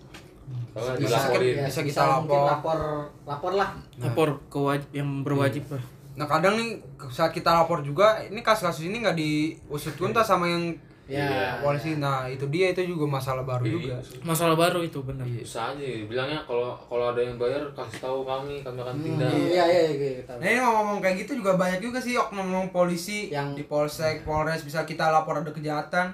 Kalau 0.70 0.84
nggak 0.84 0.98
Bisa, 1.00 1.16
dilaporin. 1.24 1.54
bisa 1.64 1.80
kita 1.82 2.02
lapor. 2.04 2.44
lapor 2.44 2.78
lapor 3.24 3.52
lah 3.54 3.70
Lapor 3.96 4.28
ke 4.44 4.58
waj- 4.58 4.92
yang 4.92 5.20
berwajib 5.20 5.64
lah. 5.68 5.80
nah 6.14 6.26
kadang 6.26 6.54
nih 6.54 6.78
saat 7.08 7.30
kita 7.30 7.50
lapor 7.50 7.80
juga 7.80 8.22
ini 8.22 8.38
kasus-kasus 8.38 8.84
ini 8.84 9.00
nggak 9.00 9.16
diusut 9.16 9.94
tuntas 9.94 10.22
sama 10.24 10.46
yang 10.46 10.70
ya 11.06 11.20
Iya. 11.20 11.60
polisi 11.60 11.96
nah 11.96 12.24
itu 12.24 12.48
dia 12.48 12.70
itu 12.70 12.80
juga 12.82 13.04
masalah 13.10 13.42
baru 13.42 13.60
Iya, 13.62 13.74
juga 13.74 13.94
Masalah 14.22 14.56
baru 14.56 14.80
itu 14.80 14.98
benar. 15.00 15.20
bisa 15.22 15.70
aja 15.70 15.84
bilangnya 16.02 16.40
kalau 16.42 16.72
kalau 16.80 17.12
ada 17.12 17.20
yang 17.20 17.36
bayar 17.36 17.60
kasih 17.70 18.00
tahu 18.00 18.24
kami 18.24 18.60
kami 18.60 18.78
akan 18.78 18.94
Hmm, 18.94 19.04
tindak 19.04 19.28
iya 19.30 19.64
iya 19.64 19.82
iya 19.90 20.10
kita 20.18 20.32
Nah 20.34 20.46
ini 20.46 20.58
ngomong-ngomong 20.58 20.98
kayak 20.98 21.16
gitu 21.20 21.32
juga 21.38 21.52
banyak 21.54 21.78
juga 21.78 21.98
sih 21.98 22.14
oknum 22.14 22.48
polisi 22.70 23.28
Yang- 23.28 23.52
di 23.54 23.64
polsek, 23.64 24.24
polres 24.24 24.60
bisa 24.60 24.82
kita 24.82 25.10
lapor 25.10 25.36
ada 25.36 25.50
kejahatan. 25.50 26.08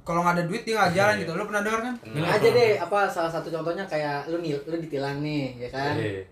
Kalau 0.00 0.20
nggak 0.20 0.34
ada 0.34 0.44
duit 0.44 0.62
dia 0.62 0.74
nggak 0.74 0.92
jalan 0.94 1.14
Iya. 1.14 1.20
gitu. 1.22 1.32
Lu 1.34 1.44
pernah 1.44 1.62
dengar 1.62 1.80
kan? 1.82 1.94
Nah, 2.10 2.28
aja 2.30 2.48
deh 2.50 2.72
apa 2.76 2.98
salah 3.06 3.28
satu 3.28 3.48
contohnya 3.50 3.84
kayak 3.84 4.24
lu 4.26 4.36
nih 4.38 4.56
lu 4.58 4.76
ditilang 4.78 5.20
nih 5.20 5.56
ya 5.58 5.68
kan 5.68 5.92
Iya. 5.94 6.24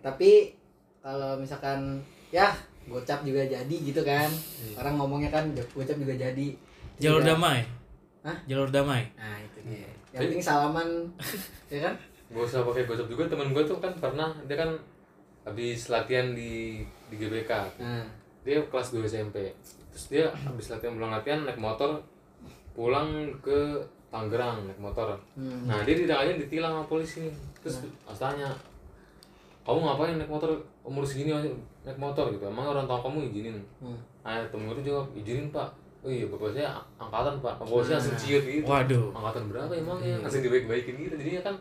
tapi 0.00 0.54
kalau 0.98 1.34
misalkan 1.34 1.98
ya 2.30 2.54
gocap 2.84 3.22
juga 3.22 3.42
jadi 3.42 3.70
gitu 3.76 4.00
kan 4.00 4.28
orang 4.76 4.94
ngomongnya 4.94 5.30
kan 5.30 5.44
gocap 5.68 5.94
juga 5.94 6.12
jadi 6.12 6.46
Jalur 6.98 7.20
Juga- 7.22 7.34
damai. 7.34 7.60
Hah? 8.24 8.36
Jalur 8.48 8.68
damai. 8.70 9.02
nah 9.18 9.36
itu 9.36 9.58
dia. 9.66 9.88
Yang 10.14 10.20
penting 10.30 10.42
salaman 10.42 10.88
ya 11.72 11.78
kan? 11.90 11.94
Gak 12.30 12.42
usah 12.46 12.62
pakai 12.64 12.86
gocap 12.86 13.06
juga. 13.10 13.24
Temen 13.26 13.50
gue 13.52 13.64
tuh 13.66 13.78
kan 13.82 13.92
pernah 13.98 14.30
dia 14.46 14.56
kan 14.56 14.70
habis 15.44 15.90
latihan 15.92 16.32
di 16.32 16.80
di 17.10 17.14
GBK. 17.18 17.52
Nah. 17.78 18.06
Dia 18.44 18.60
kelas 18.68 18.92
2 18.92 19.04
SMP 19.04 19.48
terus 19.94 20.10
dia 20.10 20.26
habis 20.26 20.74
latihan 20.74 20.98
pulang 20.98 21.14
latihan 21.14 21.46
naik 21.46 21.54
motor 21.54 22.02
pulang 22.74 23.30
ke 23.38 23.78
Tangerang 24.10 24.66
naik 24.66 24.78
motor. 24.78 25.14
Hmm. 25.34 25.66
nah 25.66 25.82
dia 25.82 25.98
tidak 25.98 26.22
aja 26.22 26.32
ditilang 26.38 26.78
sama 26.78 26.86
polisi. 26.86 27.26
Terus 27.62 27.82
tanya 28.14 28.50
kamu 29.66 29.80
ngapain 29.82 30.14
naik 30.18 30.30
motor? 30.30 30.54
Umur 30.84 31.02
segini 31.02 31.34
naik 31.82 31.98
motor 31.98 32.30
gitu. 32.30 32.46
Emang 32.46 32.70
orang 32.70 32.86
tua 32.86 33.02
kamu 33.02 33.26
izinin? 33.32 33.58
Hmm. 33.82 33.98
nah 34.22 34.38
temen 34.50 34.70
gue 34.70 34.76
tuh 34.82 34.86
jawab 34.86 35.06
izinin 35.14 35.50
pak 35.50 35.66
oh 36.04 36.10
iya 36.10 36.26
bapak 36.26 36.52
saya 36.52 36.68
angkatan 36.94 37.34
pak 37.38 37.54
bapak 37.56 37.80
saya 37.80 37.96
langsung 37.96 38.16
ciut 38.18 38.44
gitu 38.44 38.64
Waduh. 38.64 39.06
angkatan 39.12 39.42
berapa 39.48 39.72
emangnya 39.72 40.14
langsung 40.20 40.42
dibaik-baikin 40.42 40.94
gitu 40.98 41.14
jadinya 41.16 41.42
kan 41.42 41.54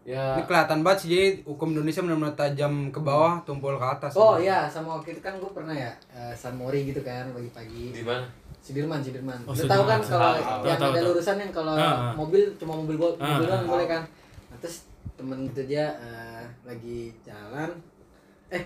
ya 0.00 0.24
Ini 0.32 0.42
kelihatan 0.42 0.80
banget 0.80 0.98
sih 0.98 1.08
jadi 1.08 1.24
hukum 1.44 1.68
Indonesia 1.70 2.00
benar-benar 2.00 2.32
tajam 2.34 2.88
ke 2.88 2.98
bawah, 2.98 3.36
tumpul 3.44 3.76
ke 3.76 3.84
atas. 3.86 4.16
oh 4.16 4.34
iya 4.34 4.64
sama 4.64 4.96
waktu 4.96 5.12
itu 5.12 5.20
kan 5.20 5.36
gue 5.36 5.50
pernah 5.50 5.76
ya 5.76 5.92
eh, 6.08 6.32
San 6.32 6.56
Mori 6.56 6.88
gitu 6.88 7.00
kan 7.00 7.28
pagi-pagi 7.30 7.92
di 7.92 8.02
mana 8.02 8.24
Sudirman, 8.60 9.00
Sudirman. 9.00 9.40
Oh, 9.42 9.52
Lu 9.52 9.64
tahu 9.64 9.84
kan 9.86 10.00
kalau 10.02 10.36
Tahu, 10.36 10.64
yang 10.66 10.76
tahu, 10.76 10.90
ada 10.90 10.98
tahu. 10.98 11.08
lurusan 11.10 11.36
yang 11.38 11.48
kalau 11.50 11.72
Ah, 11.72 11.80
ah. 11.80 12.12
mobil 12.12 12.44
cuma 12.56 12.72
mobil 12.74 12.92
bo- 12.94 13.16
Ah, 13.16 13.24
mobil 13.34 13.46
doang 13.46 13.56
ah. 13.58 13.68
boleh 13.70 13.86
kan. 13.86 14.02
Nah, 14.46 14.56
terus 14.60 14.84
temen 15.16 15.48
gitu 15.48 15.62
dia 15.66 15.88
eh, 15.96 16.44
lagi 16.62 17.08
jalan 17.20 17.72
eh 18.50 18.60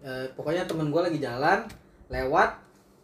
eh, 0.00 0.24
pokoknya 0.32 0.64
temen 0.64 0.88
gue 0.88 1.00
lagi 1.02 1.18
jalan 1.18 1.60
lewat 2.08 2.50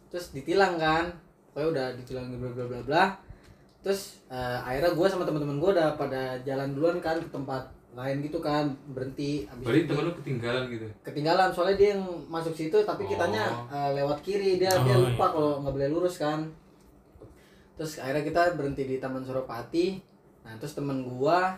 terus 0.09 0.33
ditilang 0.33 0.75
kan 0.75 1.07
pokoknya 1.49 1.67
udah 1.69 1.87
ditilang 1.97 2.25
bla 2.33 2.49
bla 2.49 2.65
bla 2.65 2.81
bla 2.83 3.03
terus 3.79 4.19
eh, 4.27 4.57
akhirnya 4.59 4.91
gue 4.91 5.07
sama 5.07 5.23
teman-teman 5.23 5.57
gue 5.57 5.69
udah 5.71 5.95
pada 5.95 6.35
jalan 6.43 6.75
duluan 6.75 6.97
kan 6.99 7.15
ke 7.15 7.29
tempat 7.31 7.63
lain 7.89 8.21
gitu 8.21 8.37
kan 8.37 8.69
berhenti 8.93 9.49
abis 9.49 9.65
berarti 9.65 9.81
itu 9.81 9.89
temen 9.89 10.03
lu 10.05 10.13
ketinggalan 10.13 10.63
gitu 10.69 10.85
ketinggalan 11.01 11.49
soalnya 11.49 11.77
dia 11.79 11.89
yang 11.97 12.03
masuk 12.29 12.53
situ 12.53 12.77
tapi 12.85 13.01
Oh. 13.03 13.09
kitanya 13.09 13.43
eh, 13.71 13.91
lewat 13.97 14.19
kiri 14.21 14.61
dia 14.61 14.69
dia 14.69 14.93
Oh, 14.93 15.09
lupa 15.09 15.25
iya. 15.25 15.33
kalau 15.33 15.51
nggak 15.65 15.73
boleh 15.73 15.89
lurus 15.89 16.15
kan 16.21 16.39
terus 17.73 17.97
akhirnya 17.97 18.23
kita 18.27 18.41
berhenti 18.59 18.83
di 18.85 18.95
Taman 18.99 19.23
Suropati 19.23 19.97
nah 20.43 20.53
terus 20.59 20.75
temen 20.75 21.01
gua 21.07 21.55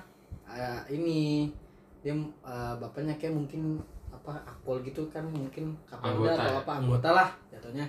eh, 0.47 0.79
ini 0.93 1.49
dia 1.99 2.13
eh, 2.15 2.73
bapaknya 2.79 3.17
kayak 3.17 3.33
mungkin 3.35 3.81
apa 4.11 4.37
akpol 4.45 4.85
gitu 4.85 5.09
kan 5.09 5.25
mungkin 5.25 5.73
kapolda 5.89 6.37
atau 6.37 6.53
ya? 6.53 6.59
apa 6.61 6.71
anggota 6.77 7.09
lah 7.09 7.29
jatuhnya 7.49 7.85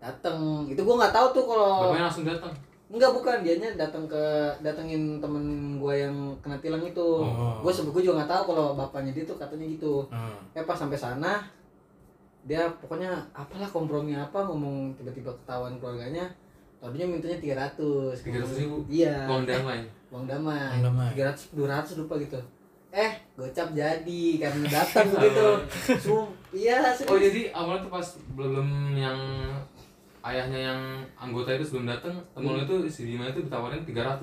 dateng 0.00 0.64
itu 0.66 0.80
gua 0.80 1.04
nggak 1.04 1.14
tahu 1.14 1.26
tuh 1.36 1.44
kalau 1.44 1.70
bapaknya 1.86 2.04
langsung 2.08 2.24
datang 2.24 2.52
Enggak 2.90 3.14
bukan, 3.14 3.46
dianya 3.46 3.70
datang 3.78 4.02
ke 4.10 4.18
datengin 4.66 5.22
temen 5.22 5.78
gue 5.78 5.94
yang 5.94 6.34
kena 6.42 6.58
tilang 6.58 6.82
itu. 6.82 7.22
Oh. 7.22 7.62
Gue 7.62 7.70
sebut 7.70 7.94
gue 7.94 8.10
juga 8.10 8.18
nggak 8.18 8.30
tahu 8.34 8.42
kalau 8.50 8.74
bapaknya 8.74 9.14
dia 9.14 9.22
tuh 9.22 9.38
katanya 9.38 9.62
gitu. 9.70 10.02
Hmm. 10.10 10.34
Eh 10.58 10.66
pas 10.66 10.74
sampai 10.74 10.98
sana 10.98 11.38
dia 12.42 12.66
pokoknya 12.82 13.14
apalah 13.30 13.68
kompromi 13.70 14.18
apa 14.18 14.42
ngomong 14.42 14.90
tiba-tiba 14.98 15.30
ketahuan 15.38 15.78
keluarganya. 15.78 16.26
Tadinya 16.82 17.14
mintanya 17.14 17.38
300. 17.38 18.26
300 18.26 18.58
ribu 18.58 18.82
Iya. 18.90 19.28
uang 19.30 19.46
damai 19.46 19.86
Uang 20.12 20.26
damai. 20.26 20.82
Uang 20.82 20.90
damai. 20.90 21.14
300 21.14 21.54
200 21.54 22.00
lupa 22.02 22.18
gitu. 22.18 22.40
Eh, 22.90 23.12
gocap 23.38 23.70
jadi 23.70 24.22
karena 24.42 24.66
datang 24.66 25.06
begitu. 25.14 25.46
Sum, 26.10 26.26
iya, 26.50 26.90
oh 27.06 27.14
jadi 27.14 27.54
awalnya 27.54 27.86
tuh 27.86 27.92
pas 27.94 28.08
belum 28.34 28.98
yang 28.98 29.14
ayahnya 30.20 30.60
yang 30.72 30.80
anggota 31.16 31.56
itu 31.56 31.64
sebelum 31.64 31.88
datang 31.88 32.14
temen 32.36 32.52
lu 32.56 32.62
itu 32.64 32.76
si 32.92 33.08
Bima 33.08 33.32
itu 33.32 33.40
ditawarin 33.44 33.82
300 33.84 34.20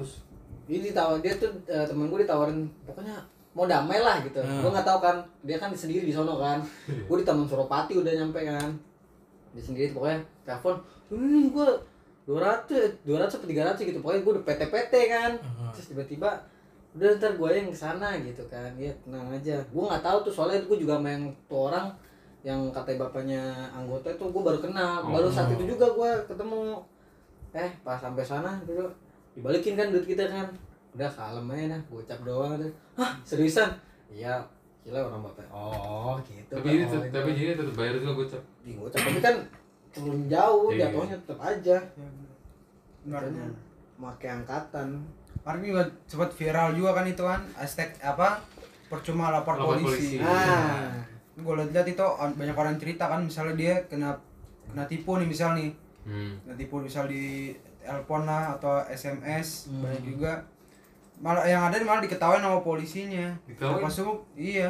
Jadi 0.67 0.91
ditawar 0.91 1.17
dia 1.23 1.33
tuh 1.39 1.51
eh, 1.65 1.85
temen 1.87 2.11
gue 2.11 2.19
ditawarin 2.27 2.67
pokoknya 2.83 3.15
mau 3.57 3.65
damai 3.65 3.97
lah 3.97 4.21
gitu. 4.21 4.37
Hmm. 4.37 4.61
Gue 4.61 4.69
nggak 4.69 4.85
tahu 4.85 4.99
kan 5.01 5.17
dia 5.41 5.57
kan 5.57 5.73
sendiri 5.73 6.05
di 6.05 6.13
sono 6.13 6.37
kan. 6.37 6.61
gue 6.85 7.17
di 7.17 7.25
Taman 7.25 7.49
Suropati 7.49 7.97
udah 7.97 8.13
nyampe 8.13 8.45
kan. 8.45 8.69
Dia 9.57 9.63
sendiri 9.65 9.89
pokoknya 9.97 10.21
telepon, 10.45 10.77
ini 11.09 11.49
gue 11.49 11.69
200, 12.29 13.01
200 13.01 13.33
atau 13.33 13.49
300 13.49 13.89
gitu. 13.89 13.97
Pokoknya 14.05 14.21
gue 14.21 14.33
udah 14.37 14.45
PT-PT 14.45 14.93
kan. 15.09 15.31
Hmm. 15.41 15.73
Terus 15.73 15.89
tiba-tiba 15.89 16.29
udah 16.93 17.09
ntar 17.17 17.33
gue 17.33 17.49
yang 17.49 17.73
ke 17.73 17.77
sana 17.79 18.13
gitu 18.21 18.45
kan. 18.45 18.69
Ya 18.77 18.93
tenang 19.01 19.33
aja. 19.33 19.57
Gue 19.73 19.83
nggak 19.89 20.05
tahu 20.05 20.17
tuh 20.29 20.33
soalnya 20.37 20.61
gue 20.61 20.77
juga 20.77 21.01
main 21.01 21.33
tuh 21.49 21.73
orang 21.73 21.89
yang 22.47 22.71
katanya 22.71 23.03
bapaknya 23.03 23.43
anggota 23.69 24.07
itu 24.07 24.23
gue 24.23 24.39
baru 24.41 24.59
kenal. 24.61 25.03
Baru 25.03 25.27
saat 25.27 25.51
itu 25.51 25.67
juga 25.67 25.83
gue 25.85 26.11
ketemu. 26.25 26.79
Eh 27.51 27.71
pas 27.83 27.99
sampai 27.99 28.23
sana 28.23 28.55
dulu 28.63 28.87
dibalikin 29.35 29.75
kan 29.75 29.91
duit 29.91 30.07
kita 30.07 30.23
kan 30.23 30.47
udah 30.93 31.09
kalem 31.09 31.45
aja 31.51 31.65
dah 31.69 31.81
gocap 31.87 32.19
doang 32.23 32.57
tuh 32.57 32.73
hah 32.97 33.13
seriusan 33.21 33.69
iya 34.09 34.33
gila 34.81 34.97
orang 35.03 35.21
bapak 35.21 35.45
oh 35.47 36.17
gitu 36.23 36.49
tapi 36.51 36.65
kan. 36.65 36.73
jadi 36.73 36.85
Oh, 36.89 37.13
tapi 37.13 37.29
jadi 37.37 37.51
tetap 37.53 37.75
bayar 37.75 37.93
juga 37.97 38.13
gocap 38.17 38.41
Ih, 38.65 38.73
gocap 38.73 38.97
tapi 38.97 39.19
kan 39.21 39.35
turun 39.93 40.25
jauh 40.25 40.73
Iya. 40.73 40.89
jatuhnya 40.89 41.15
tetap 41.21 41.39
aja. 41.39 41.77
Makanya, 43.05 43.45
pakai 43.95 44.29
angkatan 44.33 44.87
Kemarin 45.37 45.61
juga 45.63 45.83
sempat 46.03 46.29
viral 46.33 46.69
juga 46.73 46.89
kan 46.91 47.05
itu 47.05 47.23
kan 47.23 47.41
hashtag 47.53 47.93
apa 48.01 48.41
percuma 48.87 49.29
lapor 49.29 49.53
Lapor 49.55 49.77
polisi. 49.79 50.17
polisi. 50.17 50.25
ah 50.25 50.91
Gue 51.37 51.53
lihat 51.55 51.85
itu 51.85 52.01
an- 52.01 52.33
banyak 52.33 52.53
orang 52.53 52.75
cerita 52.75 53.05
kan 53.05 53.21
misalnya 53.21 53.53
dia 53.53 53.73
kena 53.85 54.17
kena 54.65 54.83
tipu 54.83 55.15
nih 55.15 55.25
misal 55.25 55.53
nih 55.53 55.69
hmm. 56.03 56.43
kena 56.43 56.55
tipu 56.55 56.81
misal 56.81 57.05
di 57.05 57.53
telepon 57.79 58.25
lah 58.25 58.53
atau 58.53 58.81
SMS 58.83 59.69
Hmm. 59.69 59.79
banyak 59.79 60.03
juga 60.03 60.31
malah 61.17 61.45
yang 61.45 61.63
ada 61.63 61.77
malah 61.79 61.97
diketawain 61.99 62.39
sama 62.39 62.59
polisinya 62.59 63.31
Diketawain? 63.45 63.79
Pas 63.79 63.95
itu, 63.95 64.13
iya 64.35 64.69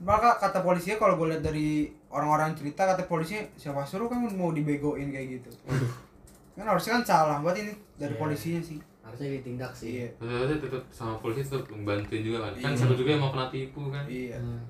maka 0.00 0.36
kata 0.36 0.60
polisinya 0.60 0.96
kalau 0.96 1.14
gue 1.14 1.28
lihat 1.28 1.42
dari 1.42 1.68
orang-orang 2.08 2.54
cerita 2.54 2.82
kata 2.84 3.04
polisinya 3.04 3.44
siapa 3.54 3.82
suruh 3.82 4.08
kamu 4.08 4.32
mau 4.32 4.50
dibegoin 4.50 5.08
kayak 5.08 5.38
gitu 5.38 5.50
kan 6.56 6.66
harusnya 6.66 6.98
kan 6.98 7.04
salah 7.06 7.36
buat 7.38 7.54
ini 7.54 7.70
dari 7.94 8.12
Iya. 8.12 8.20
polisinya 8.20 8.60
sih 8.60 8.78
harusnya 9.00 9.28
ditindak 9.32 9.72
sih 9.72 9.90
iya 10.00 10.08
Terus 10.16 10.58
tetap 10.58 10.82
sama 10.90 11.14
polisi 11.16 11.42
tetap 11.42 11.68
membantuin 11.68 12.22
juga 12.22 12.38
kan. 12.42 12.52
Kan 12.58 12.70
Iya. 12.70 12.78
siapa 12.78 12.94
juga 12.94 13.10
yang 13.10 13.22
mau 13.22 13.30
kena 13.30 13.46
tipu 13.48 13.80
kan. 13.88 14.04
iya 14.04 14.36
Hmm. 14.36 14.60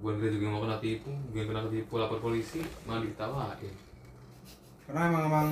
Bukan 0.00 0.16
kita 0.16 0.32
juga 0.32 0.46
mau 0.48 0.60
kena 0.60 0.76
tipu, 0.78 1.12
bukan 1.28 1.44
kena 1.46 1.60
tipu 1.68 1.94
lapor 1.94 2.18
polisi 2.18 2.58
malah 2.82 3.00
ditawain. 3.00 3.74
karena 4.82 5.06
emang 5.06 5.22
emang 5.24 5.46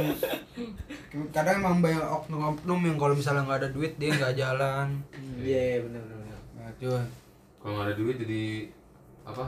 kadang 1.37 1.63
emang 1.63 1.79
banyak 1.79 2.03
oknum-oknum 2.03 2.81
yang 2.83 2.97
kalau 2.97 3.15
misalnya 3.15 3.47
nggak 3.47 3.61
ada 3.61 3.71
duit 3.71 3.95
dia 3.95 4.11
nggak 4.11 4.35
jalan 4.35 4.99
iya 5.39 5.79
benar 5.79 6.03
benar 6.03 6.19
benar. 6.19 6.41
nah, 6.57 6.71
cuy 6.75 6.99
Kalau 7.57 7.73
nggak 7.73 7.87
ada 7.87 7.95
duit 7.95 8.17
jadi 8.19 8.43
apa? 9.23 9.45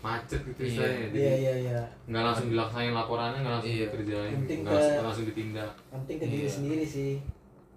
Macet 0.00 0.40
gitu 0.42 0.58
Iya. 0.58 0.68
istilahnya. 0.70 1.00
Jadi 1.06 1.16
iya 1.18 1.32
iya 1.34 1.54
iya 1.62 1.80
nggak 2.06 2.22
langsung 2.22 2.46
dilaksanain 2.46 2.92
laporannya, 2.92 3.38
nggak 3.40 3.54
langsung 3.54 3.72
Iya. 3.72 3.86
dikerjain, 3.86 4.32
Penting 4.34 4.58
nggak 4.58 4.68
ke- 4.68 4.74
langsung, 4.74 4.92
nggak 4.92 5.06
langsung 5.06 5.26
ditindak. 5.26 5.72
penting 5.88 6.16
ke 6.16 6.26
diri 6.26 6.42
Iya. 6.42 6.52
sendiri 6.52 6.84
sih 6.86 7.12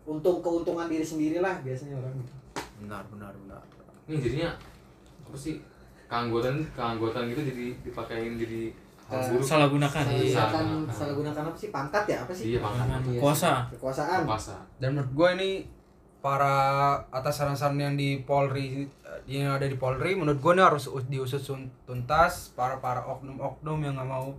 untung 0.04 0.38
keuntungan 0.40 0.88
diri 0.90 1.06
sendiri 1.06 1.38
lah 1.40 1.56
biasanya 1.58 1.96
orang 1.98 2.16
benar 2.78 3.04
benar 3.08 3.32
benar 3.38 3.64
Ini 4.04 4.16
jadinya 4.20 4.50
apa 5.24 5.38
sih? 5.38 5.56
Keanggotaan 6.14 6.58
keanggotaan 6.72 7.26
gitu 7.28 7.42
jadi 7.44 7.66
dipakein 7.82 8.38
jadi 8.38 8.70
Ke- 9.04 9.18
buruk. 9.28 9.42
salah 9.44 9.66
gunakan 9.68 9.90
salah 10.00 10.14
Iya. 10.14 10.46
gunakan 10.46 10.66
Salah. 10.88 11.14
gunakan 11.16 11.44
apa 11.44 11.58
sih 11.58 11.70
pangkat 11.70 12.04
ya 12.06 12.18
apa 12.20 12.32
sih 12.32 12.46
Iya, 12.48 12.60
pangkat. 12.62 13.02
Iya, 13.04 13.20
Kuasa. 13.20 13.52
kekuasaan 13.68 14.22
Puasa. 14.24 14.56
dan 14.78 14.90
menurut 14.92 15.12
gue 15.12 15.30
ini 15.34 15.50
para 16.20 16.56
atasan-atasan 17.10 17.76
yang 17.76 17.94
di 17.94 18.22
Polri 18.22 18.88
yang 19.26 19.52
ada 19.52 19.66
di 19.66 19.76
Polri 19.76 20.14
menurut 20.14 20.40
gue 20.40 20.54
ini 20.54 20.64
harus 20.64 20.88
us- 20.88 21.04
diusut 21.06 21.42
tuntas 21.84 22.54
para 22.54 22.78
para 22.78 23.04
oknum-oknum 23.04 23.82
yang 23.82 23.94
nggak 23.94 24.08
mau 24.08 24.32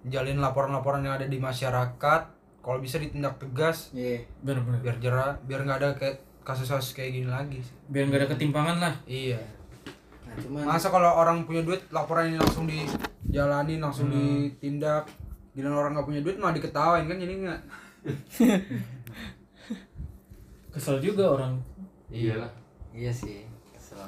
menjalin 0.00 0.38
laporan-laporan 0.38 1.00
yang 1.00 1.14
ada 1.14 1.26
di 1.26 1.38
masyarakat 1.38 2.22
kalau 2.58 2.78
bisa 2.78 2.96
ditindak 2.96 3.36
tegas 3.36 3.92
iya 3.92 4.18
bener-bener 4.40 4.80
biar 4.80 4.96
jerah 4.98 5.30
biar 5.44 5.62
nggak 5.62 5.78
ada 5.78 5.90
kayak 5.94 6.16
kasus-kasus 6.42 6.92
kayak 6.92 7.14
gini 7.14 7.28
lagi 7.28 7.60
sih. 7.60 7.76
biar 7.86 8.04
nggak 8.04 8.20
ada 8.20 8.30
ketimpangan 8.30 8.76
lah 8.80 8.94
iya 9.04 9.38
nah 10.30 10.38
cuman 10.38 10.62
masa 10.62 10.94
kalau 10.94 11.10
orang 11.10 11.42
punya 11.42 11.66
duit 11.66 11.82
laporan 11.90 12.30
ini 12.30 12.38
langsung 12.38 12.70
dijalani 12.70 13.82
langsung 13.82 14.14
ditindak. 14.14 15.10
Gila 15.50 15.74
orang 15.74 15.98
nggak 15.98 16.06
punya 16.06 16.22
duit 16.22 16.38
malah 16.38 16.54
diketawain 16.54 17.10
kan 17.10 17.18
jadi 17.18 17.34
nggak? 17.42 17.60
Kesel 20.70 21.02
juga 21.02 21.34
orang. 21.34 21.58
Iyalah. 22.10 22.50
iya 22.90 23.10
sih 23.10 23.46
kesel. 23.74 24.02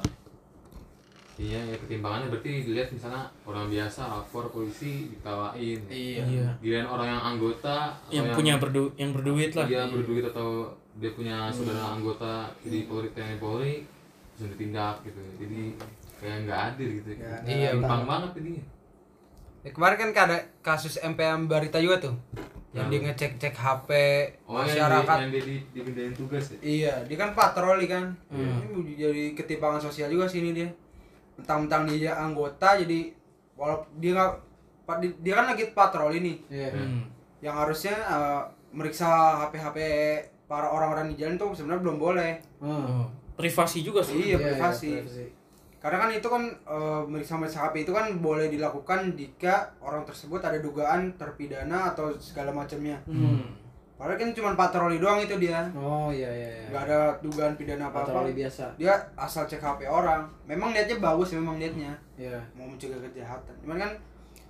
Iya, 1.38 1.58
ya 1.70 1.76
ketimpangannya 1.78 2.34
berarti 2.34 2.66
dilihat 2.66 2.90
misalnya 2.94 3.30
orang 3.46 3.70
biasa 3.70 4.10
lapor 4.10 4.50
polisi 4.50 5.10
ditawain. 5.10 5.80
iya. 5.90 6.22
Iya. 6.22 6.46
Giliran 6.62 6.88
orang 6.90 7.08
yang 7.14 7.22
anggota 7.34 7.94
atau 7.94 8.14
yang 8.14 8.26
punya 8.34 8.54
berdu 8.58 8.90
yang 8.98 9.10
berduit 9.14 9.54
lah. 9.54 9.66
Dia 9.66 9.86
berduit 9.90 10.24
atau 10.26 10.70
dia 10.98 11.10
punya 11.14 11.50
saudara 11.50 11.98
anggota 11.98 12.50
di 12.62 12.86
Polri 12.86 13.10
TNI 13.14 13.38
Polri 13.38 13.86
langsung 14.34 14.50
ditindak 14.54 15.02
gitu. 15.06 15.22
Jadi 15.40 15.62
kayak 16.22 16.38
nggak 16.40 16.60
adil 16.68 16.88
gitu. 16.94 17.08
Nggak- 17.12 17.42
Iya, 17.44 17.68
timpang 17.74 18.04
banget 18.06 18.30
jadinya. 18.32 18.64
Ya, 19.60 19.70
kemarin 19.70 19.96
kan 19.96 20.28
ada 20.28 20.38
kasus 20.60 20.94
MPM 20.96 21.46
Barita 21.46 21.78
juga 21.78 21.98
tuh 22.00 22.14
yang 22.72 22.88
dia 22.88 22.96
Yang- 22.96 23.04
ngecek 23.12 23.32
cek 23.36 23.54
HP 23.54 23.88
Oh, 24.42 24.56
yang 24.56 24.64
masyarakat 24.64 25.04
dia, 25.12 25.20
yang 25.20 25.30
dia 25.30 25.42
di, 25.44 25.56
dipindahin 25.70 26.14
tugas 26.16 26.44
ya? 26.48 26.58
iya 26.58 26.94
dia 27.04 27.16
kan 27.16 27.30
patroli 27.30 27.84
kan 27.84 28.16
Hmm. 28.26 28.64
ini 28.72 28.96
jadi 28.96 29.24
ketimpangan 29.34 29.76
sosial 29.78 30.08
juga 30.08 30.24
sini 30.24 30.50
dia 30.52 30.72
mentang-mentang 31.34 31.84
dia 31.86 32.16
anggota 32.16 32.74
jadi 32.76 33.12
walaupun 33.54 33.92
dia 33.94 34.10
nggak 34.12 34.32
dia 35.20 35.32
kan 35.32 35.46
lagi 35.46 35.64
patroli 35.70 36.18
nih 36.18 36.36
iya 36.48 36.68
Hmm. 36.72 37.06
yang 37.38 37.54
harusnya 37.54 37.92
eh, 37.92 38.40
meriksa 38.72 39.04
HP-HP 39.42 39.78
para 40.44 40.66
orang-orang 40.66 41.12
di 41.12 41.20
jalan 41.20 41.36
tuh 41.36 41.52
sebenarnya 41.52 41.82
belum 41.82 41.98
boleh 41.98 42.32
Hmm. 42.58 42.82
Oh, 42.88 43.06
privasi 43.34 43.84
juga 43.84 44.00
sih 44.00 44.32
iya 44.32 44.40
privasi 44.40 44.90
privasi. 44.98 45.24
Karena 45.82 45.98
kan 45.98 46.10
itu 46.10 46.24
kan 46.24 46.42
eh, 46.46 47.02
meriksa 47.04 47.34
meriksa 47.34 47.58
HP 47.64 47.82
itu 47.82 47.90
kan 47.90 48.06
boleh 48.16 48.46
dilakukan 48.46 49.12
jika 49.12 49.54
orang 49.78 50.02
tersebut 50.02 50.38
ada 50.38 50.56
dugaan 50.56 51.10
terpidana 51.12 51.90
atau 51.90 52.14
segala 52.16 52.50
macamnya 52.50 52.96
Hmm. 53.04 53.58
Padahal 53.92 54.18
kan 54.18 54.30
cuma 54.32 54.50
patroli 54.52 54.98
doang 54.98 55.18
itu 55.20 55.38
dia. 55.38 55.62
oh 55.72 56.10
iya 56.10 56.26
iya 56.26 56.48
iya 56.52 56.66
nggak 56.68 56.82
ada 56.84 56.98
dugaan 57.18 57.54
pidana 57.54 57.86
apa-apa. 57.86 58.10
patroli 58.10 58.32
biasa 58.32 58.74
Dia 58.74 58.90
asal 59.14 59.44
cek 59.44 59.58
HP 59.58 59.86
orang. 59.86 60.26
Memang 60.42 60.70
niatnya 60.70 60.98
bagus, 60.98 61.30
memang 61.32 61.54
niatnya 61.54 61.94
iya 62.16 62.34
mau 62.52 62.66
mencegah 62.66 62.98
kejahatan. 63.00 63.54
Cuman 63.58 63.78
kan 63.78 63.90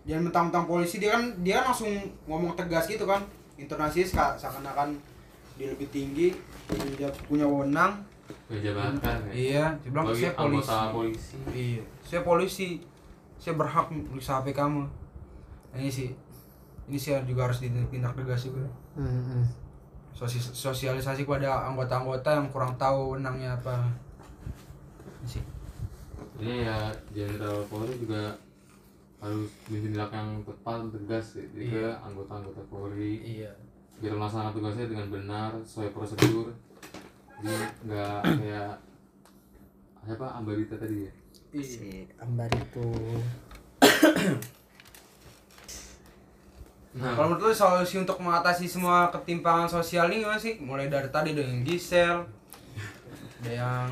jangan 0.03 0.25
mentang-mentang 0.25 0.65
polisi 0.65 0.97
dia 0.97 1.13
kan 1.13 1.23
dia 1.39 1.61
kan 1.61 1.69
langsung 1.69 1.93
ngomong 2.25 2.53
tegas 2.55 2.85
gitu 2.87 3.05
kan. 3.05 3.21
Intonasinya 3.55 4.07
seka- 4.07 4.37
seakan-akan 4.39 4.97
dia 5.55 5.69
lebih 5.69 5.89
tinggi, 5.91 6.33
dia 6.97 7.13
punya 7.23 7.45
wewenang. 7.45 8.01
Jabatan 8.59 9.19
ya. 9.29 9.33
Iya, 9.33 9.65
dia 9.79 9.89
bilang 9.89 10.07
Bagi 10.07 10.21
saya 10.21 10.33
polisi. 10.35 10.77
polisi. 10.91 11.37
Iya, 11.49 11.83
saya 12.03 12.21
polisi. 12.23 12.69
Saya 13.37 13.55
berhak 13.55 13.87
meriksa 13.89 14.39
HP 14.39 14.53
kamu. 14.53 14.83
Nah, 15.73 15.79
ini 15.79 15.89
sih 15.89 16.13
ini 16.85 16.95
sih 16.95 17.15
juga 17.25 17.47
harus 17.47 17.59
ditindak 17.59 18.13
tegas 18.13 18.45
juga. 18.45 18.67
Hmm, 18.93 19.47
Sosi- 20.13 20.53
sosialisasi 20.53 21.25
kepada 21.25 21.65
anggota-anggota 21.67 22.37
yang 22.37 22.53
kurang 22.53 22.77
tahu 22.77 23.17
wenangnya 23.17 23.57
apa 23.57 23.89
Ini 25.17 25.27
sih 25.27 25.43
Ini 26.37 26.69
ya 26.69 26.93
Jenderal 27.11 27.65
Polri 27.65 27.97
juga 27.97 28.37
harus 29.17 29.49
ditindak 29.65 30.13
yang 30.13 30.45
tepat 30.45 30.85
tegas 30.93 31.27
ya. 31.33 31.45
Jadi 31.49 31.65
ke 31.73 31.87
anggota-anggota 31.97 32.61
Polri 32.69 33.25
iya 33.25 33.49
biar 33.97 34.13
melaksanakan 34.13 34.53
tugasnya 34.53 34.87
dengan 34.87 35.07
benar 35.09 35.51
sesuai 35.63 35.95
prosedur 35.95 36.51
nggak 37.43 38.19
kayak 38.23 38.75
siapa? 40.03 40.27
Ambarita 40.39 40.75
tadi 40.79 41.07
ya? 41.07 41.13
Iya. 41.53 41.65
Si 41.67 41.91
ambar 42.17 42.49
itu 42.55 42.89
nah 46.93 47.17
kalau 47.17 47.33
menurut 47.33 47.49
lu 47.49 47.57
solusi 47.57 47.97
untuk 47.97 48.21
mengatasi 48.21 48.69
semua 48.69 49.09
ketimpangan 49.09 49.65
sosial 49.65 50.13
ini 50.13 50.23
gimana 50.23 50.37
sih? 50.37 50.61
Mulai 50.61 50.93
dari 50.93 51.09
tadi 51.09 51.33
dengan 51.33 51.65
Gisel 51.65 52.21
ada 53.43 53.51
yang 53.51 53.89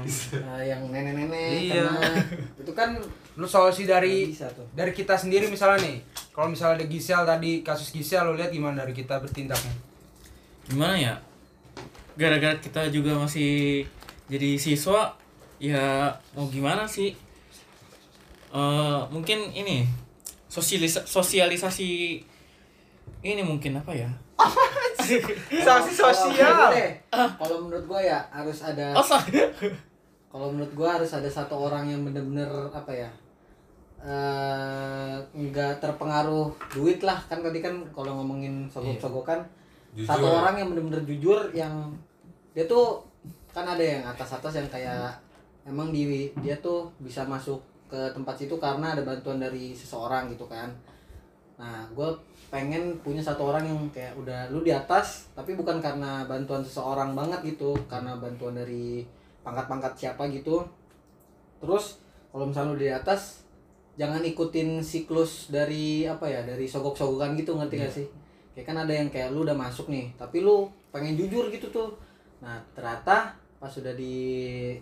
nah, 0.46 0.62
yang 0.70 0.82
nenek-nenek 0.94 1.48
Iya. 1.74 1.90
karena 1.90 2.22
itu 2.60 2.72
kan 2.76 2.94
lu 3.34 3.46
solusi 3.48 3.82
dari 3.88 4.30
dari 4.76 4.92
kita 4.94 5.16
sendiri 5.16 5.48
misalnya 5.50 5.80
nih. 5.90 5.96
Kalau 6.30 6.46
misalnya 6.52 6.84
ada 6.84 6.86
Gisel 6.86 7.24
tadi 7.24 7.64
kasus 7.64 7.88
Gisel 7.90 8.28
lu 8.28 8.36
lihat 8.36 8.52
gimana 8.52 8.84
dari 8.84 8.92
kita 8.94 9.16
bertindaknya 9.18 9.72
gimana 10.70 10.94
ya 10.94 11.14
gara-gara 12.20 12.52
kita 12.60 12.92
juga 12.92 13.16
masih 13.16 13.80
jadi 14.28 14.60
siswa 14.60 15.08
ya 15.56 16.12
mau 16.36 16.44
gimana 16.52 16.84
sih? 16.84 17.16
Eh 18.52 19.00
mungkin 19.08 19.48
ini 19.56 19.88
sosialis 20.52 21.00
sosialisasi 21.08 22.20
ini 23.24 23.40
mungkin 23.40 23.80
apa 23.80 23.96
ya? 23.96 24.10
Sanksi 25.64 25.92
sosial. 25.96 26.36
Kalau- 26.36 26.76
deh, 26.76 26.90
kalau 27.10 27.56
menurut 27.64 27.84
gua 27.88 28.00
ya 28.04 28.20
harus 28.28 28.60
ada 28.60 28.92
oh 28.92 29.00
kalau 30.30 30.52
menurut 30.52 30.72
gua 30.76 31.00
harus 31.00 31.10
ada 31.16 31.26
satu 31.26 31.56
orang 31.56 31.88
yang 31.88 32.04
bener-bener 32.04 32.46
apa 32.70 32.92
ya 32.92 33.10
eh 34.00 35.16
nggak 35.32 35.80
terpengaruh 35.80 36.52
duit 36.68 37.00
lah. 37.00 37.16
Kan 37.32 37.40
tadi 37.40 37.64
kan 37.64 37.80
kalau 37.96 38.20
ngomongin 38.20 38.68
sogok-sogokan 38.68 39.40
Jujur. 39.96 40.06
satu 40.06 40.26
orang 40.28 40.54
yang 40.60 40.68
bener-bener 40.72 41.02
jujur 41.08 41.50
yang 41.56 41.90
dia 42.50 42.64
tuh 42.66 43.04
kan 43.50 43.66
ada 43.66 43.82
yang 43.82 44.02
atas-atas 44.06 44.58
yang 44.58 44.68
kayak 44.70 45.14
emang 45.66 45.90
di 45.90 46.30
dia 46.38 46.54
tuh 46.58 46.90
bisa 47.02 47.26
masuk 47.26 47.62
ke 47.90 47.98
tempat 48.14 48.38
situ 48.38 48.54
karena 48.62 48.94
ada 48.94 49.02
bantuan 49.02 49.42
dari 49.42 49.74
seseorang 49.74 50.30
gitu 50.30 50.46
kan. 50.46 50.70
Nah 51.58 51.84
gue 51.90 52.08
pengen 52.50 52.98
punya 53.02 53.22
satu 53.22 53.50
orang 53.50 53.66
yang 53.66 53.78
kayak 53.94 54.14
udah 54.18 54.50
lu 54.50 54.62
di 54.62 54.74
atas 54.74 55.30
tapi 55.34 55.54
bukan 55.54 55.78
karena 55.78 56.26
bantuan 56.26 56.62
seseorang 56.62 57.14
banget 57.14 57.54
gitu 57.54 57.74
karena 57.86 58.18
bantuan 58.18 58.58
dari 58.58 59.06
pangkat-pangkat 59.42 59.92
siapa 59.98 60.30
gitu. 60.30 60.62
Terus 61.58 61.98
kalau 62.30 62.46
misalnya 62.46 62.74
lu 62.74 62.78
di 62.78 62.90
atas 62.90 63.42
jangan 63.98 64.22
ikutin 64.22 64.80
siklus 64.80 65.50
dari 65.50 66.06
apa 66.06 66.24
ya 66.30 66.46
dari 66.46 66.64
sogok-sogokan 66.64 67.34
gitu 67.36 67.58
ngerti 67.58 67.74
gak 67.78 67.92
sih? 67.92 68.06
Kayak 68.54 68.66
kan 68.66 68.76
ada 68.86 68.92
yang 68.94 69.08
kayak 69.10 69.30
lu 69.34 69.42
udah 69.46 69.54
masuk 69.54 69.90
nih 69.90 70.10
tapi 70.14 70.42
lu 70.42 70.70
pengen 70.90 71.14
jujur 71.18 71.50
gitu 71.50 71.70
tuh 71.70 71.94
nah 72.40 72.56
ternyata 72.72 73.36
pas 73.60 73.68
sudah 73.68 73.92
di 73.92 74.16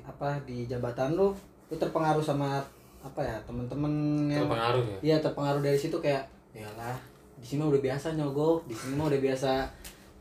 apa 0.07 0.39
di 0.47 0.65
jabatan 0.71 1.19
lu 1.19 1.35
lu 1.69 1.75
terpengaruh 1.75 2.23
sama 2.23 2.63
apa 2.99 3.21
ya 3.23 3.37
temen-temen 3.47 3.93
yang 4.31 4.47
terpengaruh 4.47 4.85
ya 4.87 4.99
Iya 5.03 5.17
terpengaruh 5.23 5.63
dari 5.63 5.79
situ 5.79 5.99
kayak 5.99 6.27
yalah 6.55 6.99
di 7.39 7.47
sini 7.47 7.63
udah 7.63 7.79
biasa 7.79 8.19
nyogok, 8.19 8.67
di 8.67 8.75
sini 8.75 8.99
mah 8.99 9.07
udah 9.07 9.23
biasa 9.23 9.51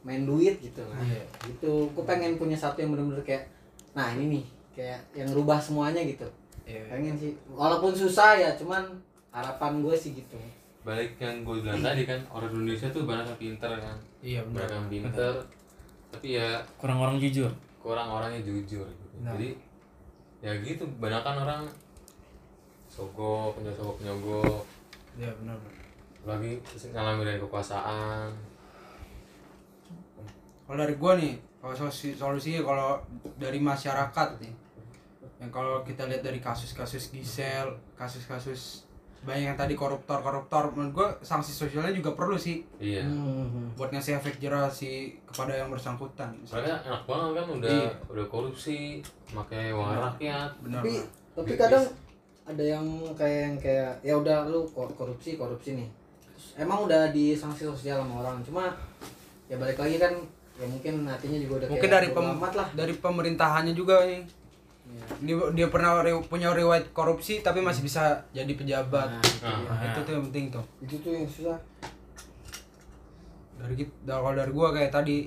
main 0.05 0.21
duit 0.21 0.61
gitu 0.61 0.85
lah. 0.85 1.01
Iya. 1.01 1.25
Gitu. 1.49 1.89
Gue 1.89 2.05
pengen 2.05 2.37
punya 2.37 2.53
satu 2.53 2.77
yang 2.85 2.93
bener-bener 2.93 3.25
kayak 3.25 3.49
nah 3.97 4.13
ini 4.13 4.37
nih 4.37 4.45
kayak 4.77 4.99
yang 5.17 5.29
rubah 5.33 5.57
semuanya 5.57 5.97
gitu. 6.05 6.29
Iya. 6.69 6.85
Pengen 6.93 7.17
sih. 7.17 7.33
Walaupun 7.49 7.89
susah 7.97 8.37
ya, 8.37 8.53
cuman 8.53 8.85
harapan 9.33 9.81
gue 9.81 9.95
sih 9.97 10.13
gitu. 10.13 10.37
balik 10.85 11.19
yang 11.19 11.43
gue 11.43 11.59
bilang 11.59 11.83
tadi 11.83 12.07
kan 12.07 12.15
orang 12.31 12.47
Indonesia 12.47 12.87
tuh 12.95 13.03
banyak 13.03 13.27
yang 13.27 13.39
pinter 13.41 13.71
kan 13.75 13.97
Iya 14.23 14.39
banyak 14.47 14.55
benar. 14.55 14.71
yang 14.71 14.87
pinter 14.87 15.33
tapi 16.17 16.33
ya 16.33 16.57
kurang 16.81 16.97
orang 16.97 17.21
jujur 17.21 17.53
kurang 17.77 18.09
orangnya 18.09 18.41
jujur 18.41 18.89
gitu. 18.89 19.15
Nah. 19.21 19.37
jadi 19.37 19.53
ya 20.41 20.51
gitu 20.65 20.81
banyak 20.97 21.21
kan 21.21 21.37
orang 21.37 21.61
sogok 22.89 23.53
penyogok 23.53 24.01
penyogok 24.01 24.65
Iya 25.17 25.29
benar. 25.41 25.57
benar. 25.61 25.73
lagi 26.25 26.51
ngalamin 26.89 27.25
dari 27.25 27.39
kekuasaan 27.41 28.29
Kalau 30.67 30.77
dari 30.83 30.99
gua 30.99 31.15
nih, 31.15 31.37
kalau 31.63 31.71
solusi 31.71 32.11
solusinya 32.11 32.59
kalau 32.59 32.99
dari 33.39 33.55
masyarakat 33.55 34.29
nih, 34.43 34.51
yang 35.39 35.47
kalau 35.47 35.79
kita 35.87 36.11
lihat 36.11 36.27
dari 36.27 36.43
kasus-kasus 36.43 37.15
Gisel, 37.15 37.71
kasus-kasus 37.95 38.83
banyak 39.19 39.45
yang 39.45 39.55
tadi 39.55 39.73
koruptor-koruptor, 39.73 40.71
menurut 40.71 40.93
gua 40.93 41.07
sanksi 41.19 41.51
sosialnya 41.51 41.91
juga 41.91 42.13
perlu 42.13 42.35
sih 42.35 42.63
iya 42.77 43.01
Hmm. 43.01 43.73
buat 43.73 43.89
ngasih 43.89 44.15
efek 44.15 44.37
jerah 44.37 44.67
sih 44.67 44.95
kepada 45.23 45.51
yang 45.53 45.67
bersangkutan. 45.67 46.31
soalnya 46.41 46.77
enak 46.81 47.03
banget 47.03 47.31
kan 47.35 47.45
udah 47.53 47.69
Iya. 47.69 47.91
udah 48.07 48.25
korupsi 48.25 49.01
pakai 49.27 49.69
uang 49.69 49.89
rakyat 49.93 50.49
Benar. 50.59 50.79
Tapi 50.79 50.93
tapi 51.33 51.51
kadang 51.55 51.85
ada 52.43 52.63
yang 52.63 52.85
kayak 53.13 53.39
yang 53.43 53.55
kayak 53.57 53.91
ya 54.01 54.13
udah 54.13 54.45
lu 54.45 54.63
kor- 54.67 54.93
korupsi 54.93 55.35
korupsi 55.35 55.75
nih. 55.75 55.89
Terus 56.25 56.55
emang 56.57 56.85
udah 56.85 57.09
disanksi 57.09 57.65
sosial 57.65 57.99
sama 57.99 58.21
orang, 58.21 58.39
cuma 58.41 58.71
ya 59.45 59.55
balik 59.55 59.75
lagi 59.75 59.97
kan 59.97 60.13
ya 60.55 60.65
mungkin 60.65 61.03
hatinya 61.03 61.37
juga 61.37 61.53
udah 61.57 61.67
Mungkin 61.69 61.83
kayak 61.83 61.95
dari 61.99 62.07
pem- 62.09 62.39
lah. 62.39 62.67
dari 62.71 62.93
pemerintahannya 62.95 63.73
juga 63.73 64.01
nih. 64.03 64.23
Dia, 65.17 65.33
dia 65.51 65.67
pernah 65.67 65.97
re- 65.97 66.19
punya 66.21 66.51
riwayat 66.51 66.91
korupsi 66.91 67.39
tapi 67.39 67.59
masih 67.59 67.81
bisa 67.81 68.03
jadi 68.31 68.49
pejabat. 68.49 69.07
Nah, 69.09 69.23
Nah, 69.41 69.57
Nah, 69.67 69.83
itu 69.87 69.99
tuh 70.01 70.11
yang 70.11 70.23
penting 70.25 70.45
tuh. 70.49 70.65
itu 70.79 70.95
tuh 70.97 71.11
yang 71.11 71.25
susah. 71.25 71.57
dari 73.57 73.73
kita 73.75 73.89
kalau 74.13 74.31
dari 74.31 74.51
gua 74.51 74.69
kayak 74.69 74.91
tadi 74.91 75.25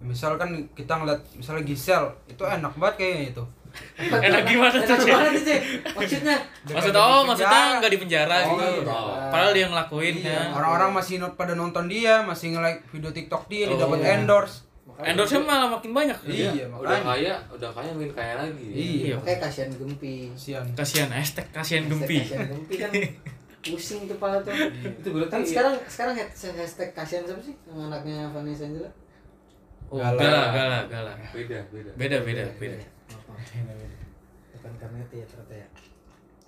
misal 0.00 0.34
kan 0.34 0.48
kita 0.70 0.90
ngeliat 0.94 1.20
misalnya 1.34 1.60
Gisel 1.62 2.00
itu 2.26 2.40
enak 2.40 2.72
banget 2.74 2.94
kayaknya 2.98 3.24
itu 3.30 3.44
enak 4.24 4.42
gimana 4.44 4.76
tuh 4.78 4.96
gimana 4.98 5.28
Cek? 5.34 5.60
Maksudnya? 5.92 6.36
Dia 6.62 6.72
maksud 6.72 6.94
oh 6.94 7.20
maksudnya 7.22 7.60
nggak 7.76 7.90
di 7.90 7.98
penjara 7.98 8.36
Oh, 8.44 8.54
gitu 8.54 8.64
iya. 8.80 9.28
padahal 9.28 9.52
dia 9.52 9.66
ngelakuin 9.66 10.14
Iya, 10.16 10.32
kan 10.32 10.46
orang-orang 10.54 10.90
masih 10.94 11.14
not- 11.18 11.34
pada 11.34 11.52
nonton 11.52 11.84
dia 11.84 12.22
masih 12.22 12.54
nge-like 12.54 12.80
video 12.88 13.10
TikTok 13.10 13.44
dia 13.46 13.66
dia 13.66 13.74
Oh, 13.74 13.80
dapat 13.82 13.98
iya. 14.00 14.08
endorse 14.16 14.64
endorse 15.00 15.34
malah 15.38 15.68
makin 15.68 15.90
banyak 15.90 16.18
Iya, 16.24 16.50
udah 16.68 16.68
makanya. 16.70 17.02
kaya 17.02 17.34
udah 17.50 17.70
kaya 17.72 17.90
makin 17.90 18.12
kaya 18.12 18.34
lagi 18.38 18.66
Iya. 18.70 19.14
Makanya 19.16 19.38
kasihan 19.42 19.70
Gempi. 19.72 20.16
kasihan 20.30 20.64
kasihan 20.72 21.10
hashtag 21.10 21.46
kasihan 21.50 21.84
gempi 21.84 22.18
Kasihan 22.20 22.46
Gempi 22.46 22.74
kan 22.76 22.90
pusing 23.64 24.04
tuh 24.04 24.16
pala 24.16 24.38
tuh. 24.38 24.52
itu 24.52 25.08
berarti 25.08 25.30
Kan 25.30 25.42
sekarang 25.42 25.74
sekarang 25.84 26.14
hashtag 26.54 26.88
kasihan 26.92 27.24
siapa 27.24 27.40
sih? 27.40 27.56
Yang 27.64 27.80
anaknya 27.82 28.16
Vanessa 28.28 28.64
Angela? 28.64 28.90
oh 29.88 29.96
Galak. 29.96 30.20
galak 30.20 30.48
galak 30.50 30.84
galak 30.86 31.16
beda 31.30 31.58
beda 31.68 31.90
beda 31.94 32.16
beda 32.20 32.44
beda 32.54 32.76
Bukan 34.54 34.72
karena 34.74 34.98
itu 35.02 35.14
ya 35.14 35.26
ternyata 35.26 35.54
ya. 35.54 35.68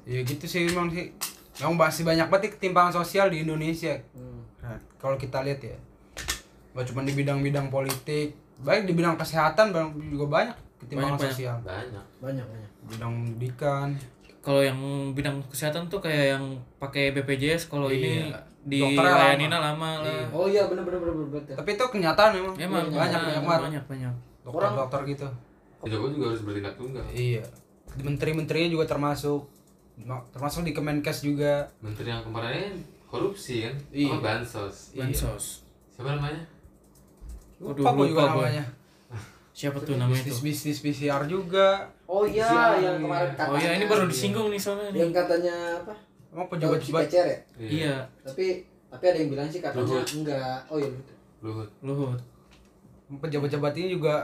ya 0.06 0.20
gitu 0.22 0.44
sih 0.44 0.62
emang 0.66 0.88
sih 0.88 1.12
yang 1.56 1.72
masih 1.72 2.02
banyak 2.02 2.26
banget 2.26 2.52
ketimpangan 2.52 2.92
sosial 2.94 3.28
di 3.28 3.42
Indonesia 3.42 3.96
Hmm. 4.12 4.40
nah, 4.58 4.76
kalau 4.96 5.16
kita 5.16 5.40
lihat 5.42 5.60
ya 5.62 5.76
gak 6.76 6.86
cuma 6.86 7.00
di 7.00 7.12
bidang-bidang 7.12 7.66
politik 7.66 8.36
baik 8.58 8.84
di 8.84 8.92
bidang 8.92 9.16
kesehatan 9.16 9.68
bang- 9.68 9.96
juga 10.06 10.26
banyak 10.30 10.56
ketimpangan 10.78 11.10
Banyak, 11.10 11.20
banyak. 11.22 11.32
sosial 11.32 11.56
banyak 11.58 12.04
Banyak 12.18 12.46
banyak. 12.46 12.70
bidang 12.86 13.12
pendidikan 13.16 13.88
kalau 14.40 14.60
yang 14.60 14.78
bidang 15.10 15.40
kesehatan 15.46 15.88
tuh 15.88 15.98
kayak 15.98 16.36
yang 16.36 16.44
pakai 16.76 17.10
BPJS 17.10 17.66
kalau 17.66 17.88
ini 17.88 18.28
Iya. 18.28 18.38
di 18.62 18.78
Dokternya 18.78 19.16
layaninnya 19.16 19.58
lama 19.58 19.90
lah 19.98 20.06
Iya. 20.06 20.26
Oh 20.30 20.46
iya 20.46 20.62
bener 20.66 20.82
bener 20.82 21.00
bener 21.00 21.14
bener 21.16 21.28
bener. 21.34 21.56
tapi 21.56 21.70
itu 21.72 21.84
kenyataan 21.86 22.30
memang 22.32 22.54
emang 22.56 22.84
banyak 22.86 22.94
banyak 23.16 23.42
banget 23.42 23.60
banyak 23.62 23.84
banyak 23.86 24.14
dokter-dokter 24.42 25.00
gitu 25.08 25.28
Jokowi 25.82 26.10
juga 26.12 26.26
harus 26.28 26.42
bertindak 26.42 26.74
tunggal 26.74 27.04
Iya. 27.08 27.42
Menteri-menterinya 27.96 28.68
juga 28.70 28.84
termasuk 28.86 29.48
Ma- 29.98 30.20
termasuk 30.28 30.60
di 30.60 30.70
Kemenkes 30.70 31.22
juga. 31.22 31.72
menteri 31.80 32.04
yang 32.06 32.20
kemarin 32.20 32.76
korupsi 33.06 33.64
kan 33.64 33.74
Iya. 33.88 34.12
apa 34.12 34.18
bansos 34.20 34.92
bansos 34.92 35.44
siapa 35.88 36.12
namanya 36.12 36.44
Waduh, 37.56 37.78
Lupa 37.78 37.90
gua 37.90 38.04
juga 38.04 38.22
lupa 38.22 38.32
namanya. 38.44 38.64
siapa 39.50 39.78
tuh 39.80 39.96
namanya 39.96 40.20
Bisnis 40.20 40.36
tuh 40.36 40.44
bisnis 40.44 40.78
PCR 40.78 41.22
juga. 41.24 41.68
Oh 42.04 42.22
iya 42.22 42.76
yang 42.76 43.00
kemarin 43.00 43.32
katanya. 43.32 43.48
oh 43.48 43.56
iya 43.56 43.70
ini 43.72 43.84
baru 43.86 44.04
disinggung 44.04 44.48
nih 44.48 44.60
soalnya 44.60 44.92
nih 44.92 45.00
Yang 45.00 45.12
katanya 45.14 45.54
apa? 45.80 45.94
Emang 46.28 46.46
Pejabat 46.46 46.76
pejabat-pejabat 46.76 47.04
PCR 47.06 47.26
ya? 47.26 47.38
iya 47.58 47.94
Tapi 48.20 48.46
tapi 48.86 49.04
ada 49.04 49.18
yang 49.18 49.30
bilang 49.30 49.48
sih 49.48 49.58
katanya 49.58 49.88
Luhut. 49.96 50.08
enggak. 50.12 50.58
Oh 50.68 50.76
iya. 50.76 50.88
Luhut 51.40 51.68
Luhut 51.80 52.20
pejabat-pejabat 53.08 53.72
ini 53.76 53.88
juga 53.92 54.14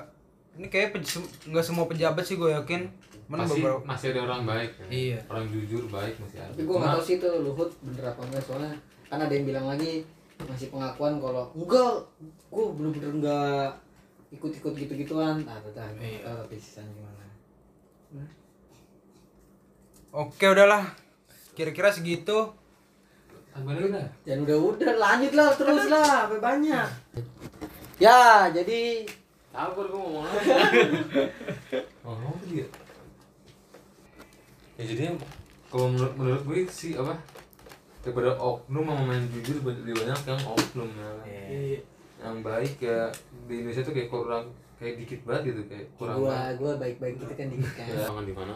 ini 0.52 0.68
kayak 0.68 1.00
nggak 1.48 1.64
semua 1.64 1.88
pejabat 1.88 2.20
sih 2.20 2.36
gue 2.36 2.52
yakin. 2.52 2.84
Mana 3.24 3.48
masih 3.48 3.64
beberapa 3.64 3.80
masih 3.88 4.06
ada 4.12 4.20
orang 4.22 4.42
baik 4.44 4.70
kan? 4.76 4.86
Iya. 4.92 5.18
orang 5.24 5.46
jujur 5.48 5.82
baik 5.88 6.14
masih 6.20 6.38
ada 6.38 6.52
Tapi 6.52 6.62
gue 6.62 6.76
nggak 6.76 6.92
tahu 6.92 7.02
sih 7.02 7.14
itu 7.16 7.28
Luhut 7.40 7.70
bener 7.80 8.04
apa 8.04 8.20
enggak 8.22 8.42
soalnya 8.44 8.72
kan 9.08 9.18
ada 9.18 9.32
yang 9.32 9.46
bilang 9.46 9.64
lagi 9.66 10.04
masih 10.48 10.68
pengakuan 10.72 11.18
kalau 11.22 11.50
enggak 11.54 11.92
gue 12.22 12.64
bener-bener 12.78 13.10
enggak 13.20 13.68
ikut-ikut 14.32 14.72
gitu-gituan. 14.76 15.44
Ah, 15.44 15.60
betul. 15.60 15.84
Iya. 16.00 16.24
Tahu 16.24 16.36
tapi 16.46 16.54
sisanya 16.56 16.92
gimana? 16.96 17.24
Oke 20.12 20.44
udahlah. 20.48 20.84
Kira-kira 21.52 21.92
segitu. 21.92 22.52
Udah 23.52 24.08
Dan 24.24 24.48
udah 24.48 24.56
udah 24.56 24.94
lanjut 24.96 25.32
lah 25.36 25.52
terus 25.52 25.84
lah 25.92 26.04
sampai 26.24 26.40
banyak. 26.40 26.88
Ya, 28.00 28.48
jadi 28.48 29.04
sabar 29.52 29.84
gue 29.84 30.00
ngomong 30.00 30.24
apa 30.24 30.40
ngomong 32.08 32.32
apa 32.32 32.44
dia 32.48 32.66
ya 34.80 34.84
jadi 34.88 35.12
kalau 35.68 35.92
menurut 35.92 36.14
menurut 36.16 36.42
gue 36.48 36.64
sih 36.72 36.96
apa 36.96 37.20
daripada 38.02 38.34
oknum 38.34 38.84
sama 38.84 39.02
main 39.06 39.24
jujur 39.30 39.62
lebih 39.62 39.94
banyak 39.94 40.20
yang 40.26 40.40
oknum 40.44 40.88
ya 40.90 41.10
Iya. 41.48 41.80
yang 42.18 42.36
baik 42.40 42.74
ya 42.78 43.10
di 43.46 43.54
Indonesia 43.58 43.82
tuh 43.82 43.94
kayak 43.94 44.08
kurang 44.08 44.44
kayak 44.76 44.94
dikit 44.98 45.20
banget 45.22 45.42
gitu 45.50 45.62
kayak 45.66 45.86
kurang 45.94 46.16
gua 46.18 46.30
banget 46.30 46.54
gua 46.58 46.72
baik-baik 46.76 47.14
gitu 47.16 47.32
kan 47.32 47.46
dikit 47.48 47.72
kan. 47.72 47.86
ya 47.86 47.94
jangan 48.02 48.24
di 48.24 48.34
mana 48.34 48.54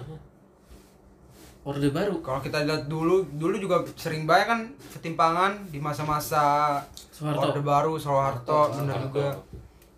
orde 1.66 1.90
baru 1.90 2.22
Kalau 2.22 2.38
kita 2.38 2.62
lihat 2.62 2.86
dulu, 2.86 3.26
dulu 3.28 3.58
juga 3.58 3.82
sering 3.94 4.22
banyak 4.22 4.46
kan 4.46 4.60
ketimpangan 4.94 5.66
di 5.66 5.82
masa-masa 5.82 6.78
Soeharto 7.10 7.50
Orde 7.50 7.62
Baru, 7.64 7.98
Soeharto, 7.98 8.70
benar 8.72 9.02
juga. 9.02 9.34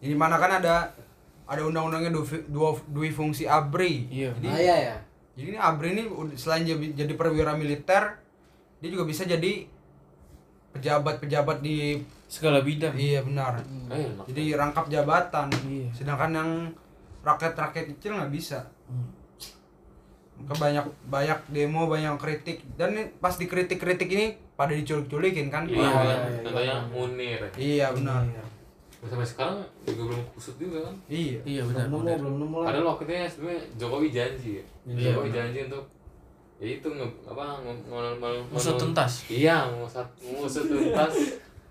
Di 0.01 0.17
mana 0.17 0.41
kan 0.41 0.49
ada 0.55 0.97
ada 1.45 1.61
undang-undangnya 1.63 2.09
dua, 2.09 2.25
dua, 2.49 2.71
dua 2.89 3.09
fungsi 3.11 3.45
ABRI. 3.45 4.09
Iya. 4.09 4.31
Jadi, 4.33 4.49
Ah, 4.49 4.57
iya 4.57 4.77
ya. 4.79 4.97
jadi 5.37 5.47
ini 5.47 5.59
ABRI 5.61 5.89
ini 5.93 6.03
selain 6.37 6.65
jadi, 6.65 6.87
jadi 6.95 7.13
perwira 7.15 7.53
militer, 7.53 8.17
dia 8.79 8.89
juga 8.89 9.05
bisa 9.05 9.23
jadi 9.23 9.67
pejabat-pejabat 10.71 11.59
di 11.59 11.99
segala 12.25 12.61
bidang 12.61 12.95
iya 12.95 13.21
benar. 13.21 13.57
eh 13.89 14.05
enak 14.05 14.25
Jadi 14.27 14.43
rangkap 14.53 14.87
jabatan. 14.87 15.49
Iya. 15.65 15.89
Sedangkan 15.93 16.31
yang 16.31 16.51
rakyat-rakyat 17.21 17.85
kecil 17.91 18.15
nggak 18.15 18.31
bisa. 18.31 18.61
Hmm. 18.85 19.09
Maka 20.39 20.55
banyak 20.57 20.87
banyak 21.09 21.39
demo, 21.49 21.89
banyak 21.89 22.15
kritik 22.17 22.63
dan 22.75 22.93
pas 23.19 23.35
dikritik-kritik 23.35 24.07
ini 24.07 24.27
pada 24.55 24.71
diculik-culikin 24.71 25.49
kan. 25.49 25.67
iya 25.67 25.81
orang-orang. 25.81 26.19
kan 26.21 26.33
contohnya 26.45 26.75
Munir 26.89 27.41
Iya 27.55 27.87
benar. 27.93 28.23
sampai 29.01 29.23
sekarang 29.25 29.59
juga 29.85 30.11
belum 30.11 30.23
kusut 30.29 30.59
juga 30.59 30.83
kan 30.83 30.95
Iya. 31.07 31.39
iya 31.45 31.63
Belum 31.63 31.71
benar 31.73 31.87
nemu, 31.87 31.99
benar. 32.01 32.17
belum 32.19 32.37
nemu 32.37 32.57
lah. 32.57 32.67
padahal 32.67 32.87
waktu 32.89 33.03
itu 33.03 33.13
ya 33.15 33.27
sebenarnya 33.27 33.63
Jokowi 33.75 34.09
janji 34.11 34.51
ya 34.53 34.65
Iya, 34.85 34.99
Jokowi 35.05 35.23
benar. 35.25 35.37
janji 35.39 35.59
untuk 35.65 35.85
ya 36.59 36.69
itu 36.75 36.89
nge, 36.89 37.07
apa 37.25 37.63
nge- 37.63 37.87
nge- 37.87 38.19
nge- 38.51 38.77
tuntas. 38.77 39.13
iya 39.29 39.63
ngusut 39.71 40.09
ngusut 40.21 40.65
tuntas 40.67 41.15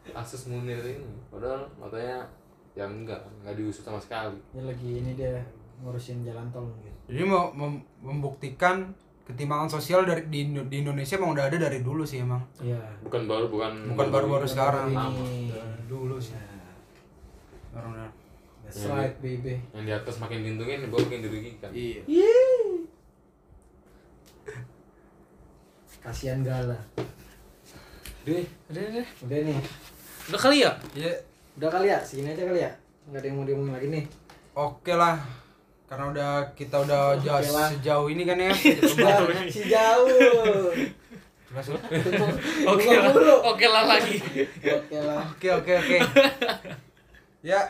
kasus 0.08 0.48
Munir 0.48 0.80
ini 0.80 1.04
padahal 1.28 1.68
katanya 1.78 2.24
ya 2.72 2.86
enggak 2.86 3.20
enggak 3.38 3.54
diusut 3.54 3.84
sama 3.84 4.00
sekali 4.00 4.40
Ini 4.52 4.64
lagi 4.64 4.90
ini 4.98 5.12
dia 5.14 5.44
ngurusin 5.78 6.24
jalan 6.24 6.48
tol 6.50 6.64
mungkin. 6.64 6.90
Jadi 7.06 7.24
mau 7.24 7.52
mem- 7.52 7.86
membuktikan 8.00 8.90
ketimpangan 9.24 9.68
sosial 9.70 10.02
dari 10.04 10.26
di, 10.26 10.42
di 10.58 10.78
Indonesia 10.80 11.16
emang 11.16 11.36
udah 11.36 11.46
ada 11.46 11.58
dari 11.60 11.84
dulu 11.84 12.02
sih 12.02 12.20
emang. 12.20 12.40
Iya. 12.58 12.80
bukan 13.04 13.28
baru 13.28 13.46
bukan 13.48 13.72
Bukan 13.92 14.08
baru-baru 14.10 14.48
sekarang. 14.48 14.90
Ini. 14.90 15.52
Dulu 15.86 16.16
sih. 16.18 16.34
Nah, 16.34 16.74
Benar-benar. 17.76 18.10
That's 18.64 18.84
right, 18.86 19.16
baby. 19.20 19.56
yang 19.72 19.86
di 19.86 19.94
atas 19.94 20.18
makin 20.18 20.42
dilindungin 20.42 20.84
di 20.84 20.90
bawah 20.90 21.06
makin 21.06 21.24
dirugikan 21.24 21.70
Iya. 21.72 22.04
Kasihan 26.08 26.40
Gala. 26.40 26.80
deh 28.24 28.48
Udah, 28.72 28.84
udah. 28.96 29.08
Udah 29.28 29.38
nih. 29.44 29.60
Udah 30.32 30.40
kali 30.40 30.58
ya? 30.64 30.72
Iya. 30.96 31.12
Udah 31.60 31.68
kali 31.68 31.92
ya, 31.92 32.00
segini 32.00 32.32
aja 32.32 32.48
kali 32.48 32.64
ya. 32.64 32.72
Enggak 33.12 33.20
ada 33.20 33.28
yang 33.28 33.36
mau 33.36 33.44
diomongin 33.44 33.74
lagi 33.76 33.88
nih. 33.92 34.06
Oke 34.56 34.96
lah. 34.96 35.20
Karena 35.92 36.06
udah 36.16 36.32
kita 36.56 36.80
udah 36.80 37.20
Oke 37.20 37.28
jauh 37.28 37.52
lah. 37.52 37.68
sejauh 37.76 38.08
ini 38.08 38.24
kan 38.24 38.40
ya. 38.40 38.52
si 39.52 39.68
jauh. 39.68 40.72
Masuk. 41.52 41.76
Oke 42.72 42.88
lah. 42.88 43.12
Oke 43.44 43.66
lah 43.68 43.84
lagi. 43.84 44.16
Oke 44.64 44.98
lah. 45.04 45.28
Oke 45.28 45.48
oke 45.52 45.72
oke. 45.76 45.98
ya 47.52 47.68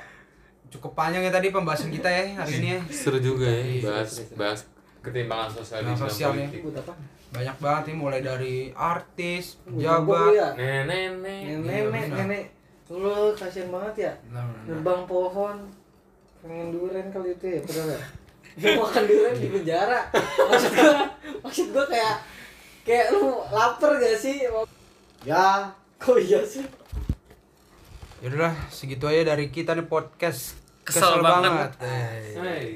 cukup 0.69 0.93
panjang 0.93 1.26
ya 1.26 1.34
tadi 1.34 1.50
pembahasan 1.50 1.89
kita 1.89 2.06
ya 2.06 2.38
hari 2.38 2.54
ini 2.62 2.69
ya. 2.78 2.82
seru 2.91 3.17
juga 3.23 3.47
ya 3.47 3.62
Iya, 3.65 3.82
bahas 3.88 4.10
bahas 4.36 4.60
ketimpangan 5.08 5.50
sosial 5.50 5.80
di 5.80 5.86
Nah, 5.86 5.93
bidang 5.93 6.04
sosial 6.06 6.30
ya. 6.30 6.36
politik 6.43 6.60
Ikut 6.62 6.76
apa? 6.78 6.93
Banyak 7.28 7.58
banget 7.60 7.84
nih 7.84 7.96
mulai 7.96 8.20
dari 8.22 8.56
artis, 8.72 9.43
pejabat. 9.63 10.32
ya. 10.32 10.50
nenek-nenek 10.56 11.41
Nenek, 11.60 12.04
benar. 12.08 12.17
nenek. 12.24 12.46
Lu 12.88 13.12
kasihan 13.34 13.67
banget 13.67 13.96
ya. 14.00 14.13
Nah, 14.32 14.41
nah, 14.41 14.56
nah. 14.63 14.76
Nebang 14.76 15.04
pohon. 15.04 15.58
Pengen 16.39 16.72
durian 16.72 17.08
kali 17.10 17.34
itu 17.34 17.46
ya, 17.50 17.60
padahal 17.62 17.89
ya. 17.91 18.02
Mau 18.58 18.88
makan 18.88 19.04
durian 19.06 19.36
di 19.36 19.48
penjara. 19.52 20.00
Maksud 20.15 20.72
gua, 20.72 20.93
maksud 21.43 21.67
gua 21.70 21.86
kayak 21.86 22.15
kayak 22.82 23.06
lu 23.12 23.22
lapar 23.52 24.00
gak 24.00 24.15
sih? 24.15 24.48
Ya, 25.22 25.67
kok 26.00 26.15
iya 26.15 26.39
sih? 26.41 26.63
Yaudahlah 28.17 28.56
segitu 28.72 29.06
aja 29.06 29.36
dari 29.36 29.52
kita 29.52 29.76
nih 29.76 29.86
podcast. 29.86 30.56
Kesel 30.82 31.20
banget. 31.20 31.76
Eh. 31.84 32.34
Hai. 32.39 32.67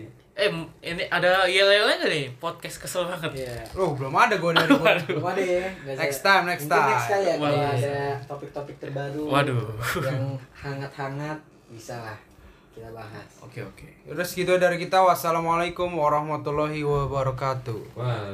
Eh, 0.41 0.49
ini 0.82 1.06
ada 1.06 1.45
yel-yelnya 1.45 2.01
gak 2.01 2.10
nih? 2.10 2.25
Podcast 2.41 2.82
kesel 2.82 3.06
banget. 3.06 3.45
Iya. 3.45 3.62
Loh, 3.77 3.93
belum 3.93 4.10
ada 4.10 4.41
gue 4.41 4.51
dari 4.58 4.73
podcast. 4.82 5.06
Belum 5.06 5.27
ada 5.30 5.38
ya. 5.38 5.69
Next 5.86 6.25
time, 6.25 6.43
next 6.49 6.65
Mungkin 6.65 6.82
time. 6.82 6.89
Next 6.89 7.08
kali 7.13 7.25
ya 7.30 7.36
kalau 7.38 7.62
ada 7.62 7.95
topik-topik 8.25 8.75
terbaru. 8.82 9.23
Waduh. 9.30 9.69
Yang 10.01 10.41
hangat-hangat 10.58 11.38
bisa 11.69 12.01
lah 12.01 12.17
kita 12.73 12.89
bahas. 12.89 13.30
Oke, 13.45 13.62
oke. 13.62 13.86
Yaudah 14.10 14.25
segitu 14.25 14.58
dari 14.58 14.82
kita. 14.82 15.04
Wassalamualaikum 15.06 15.91
warahmatullahi 15.93 16.82
wabarakatuh. 16.82 17.99
Wah, 17.99 18.34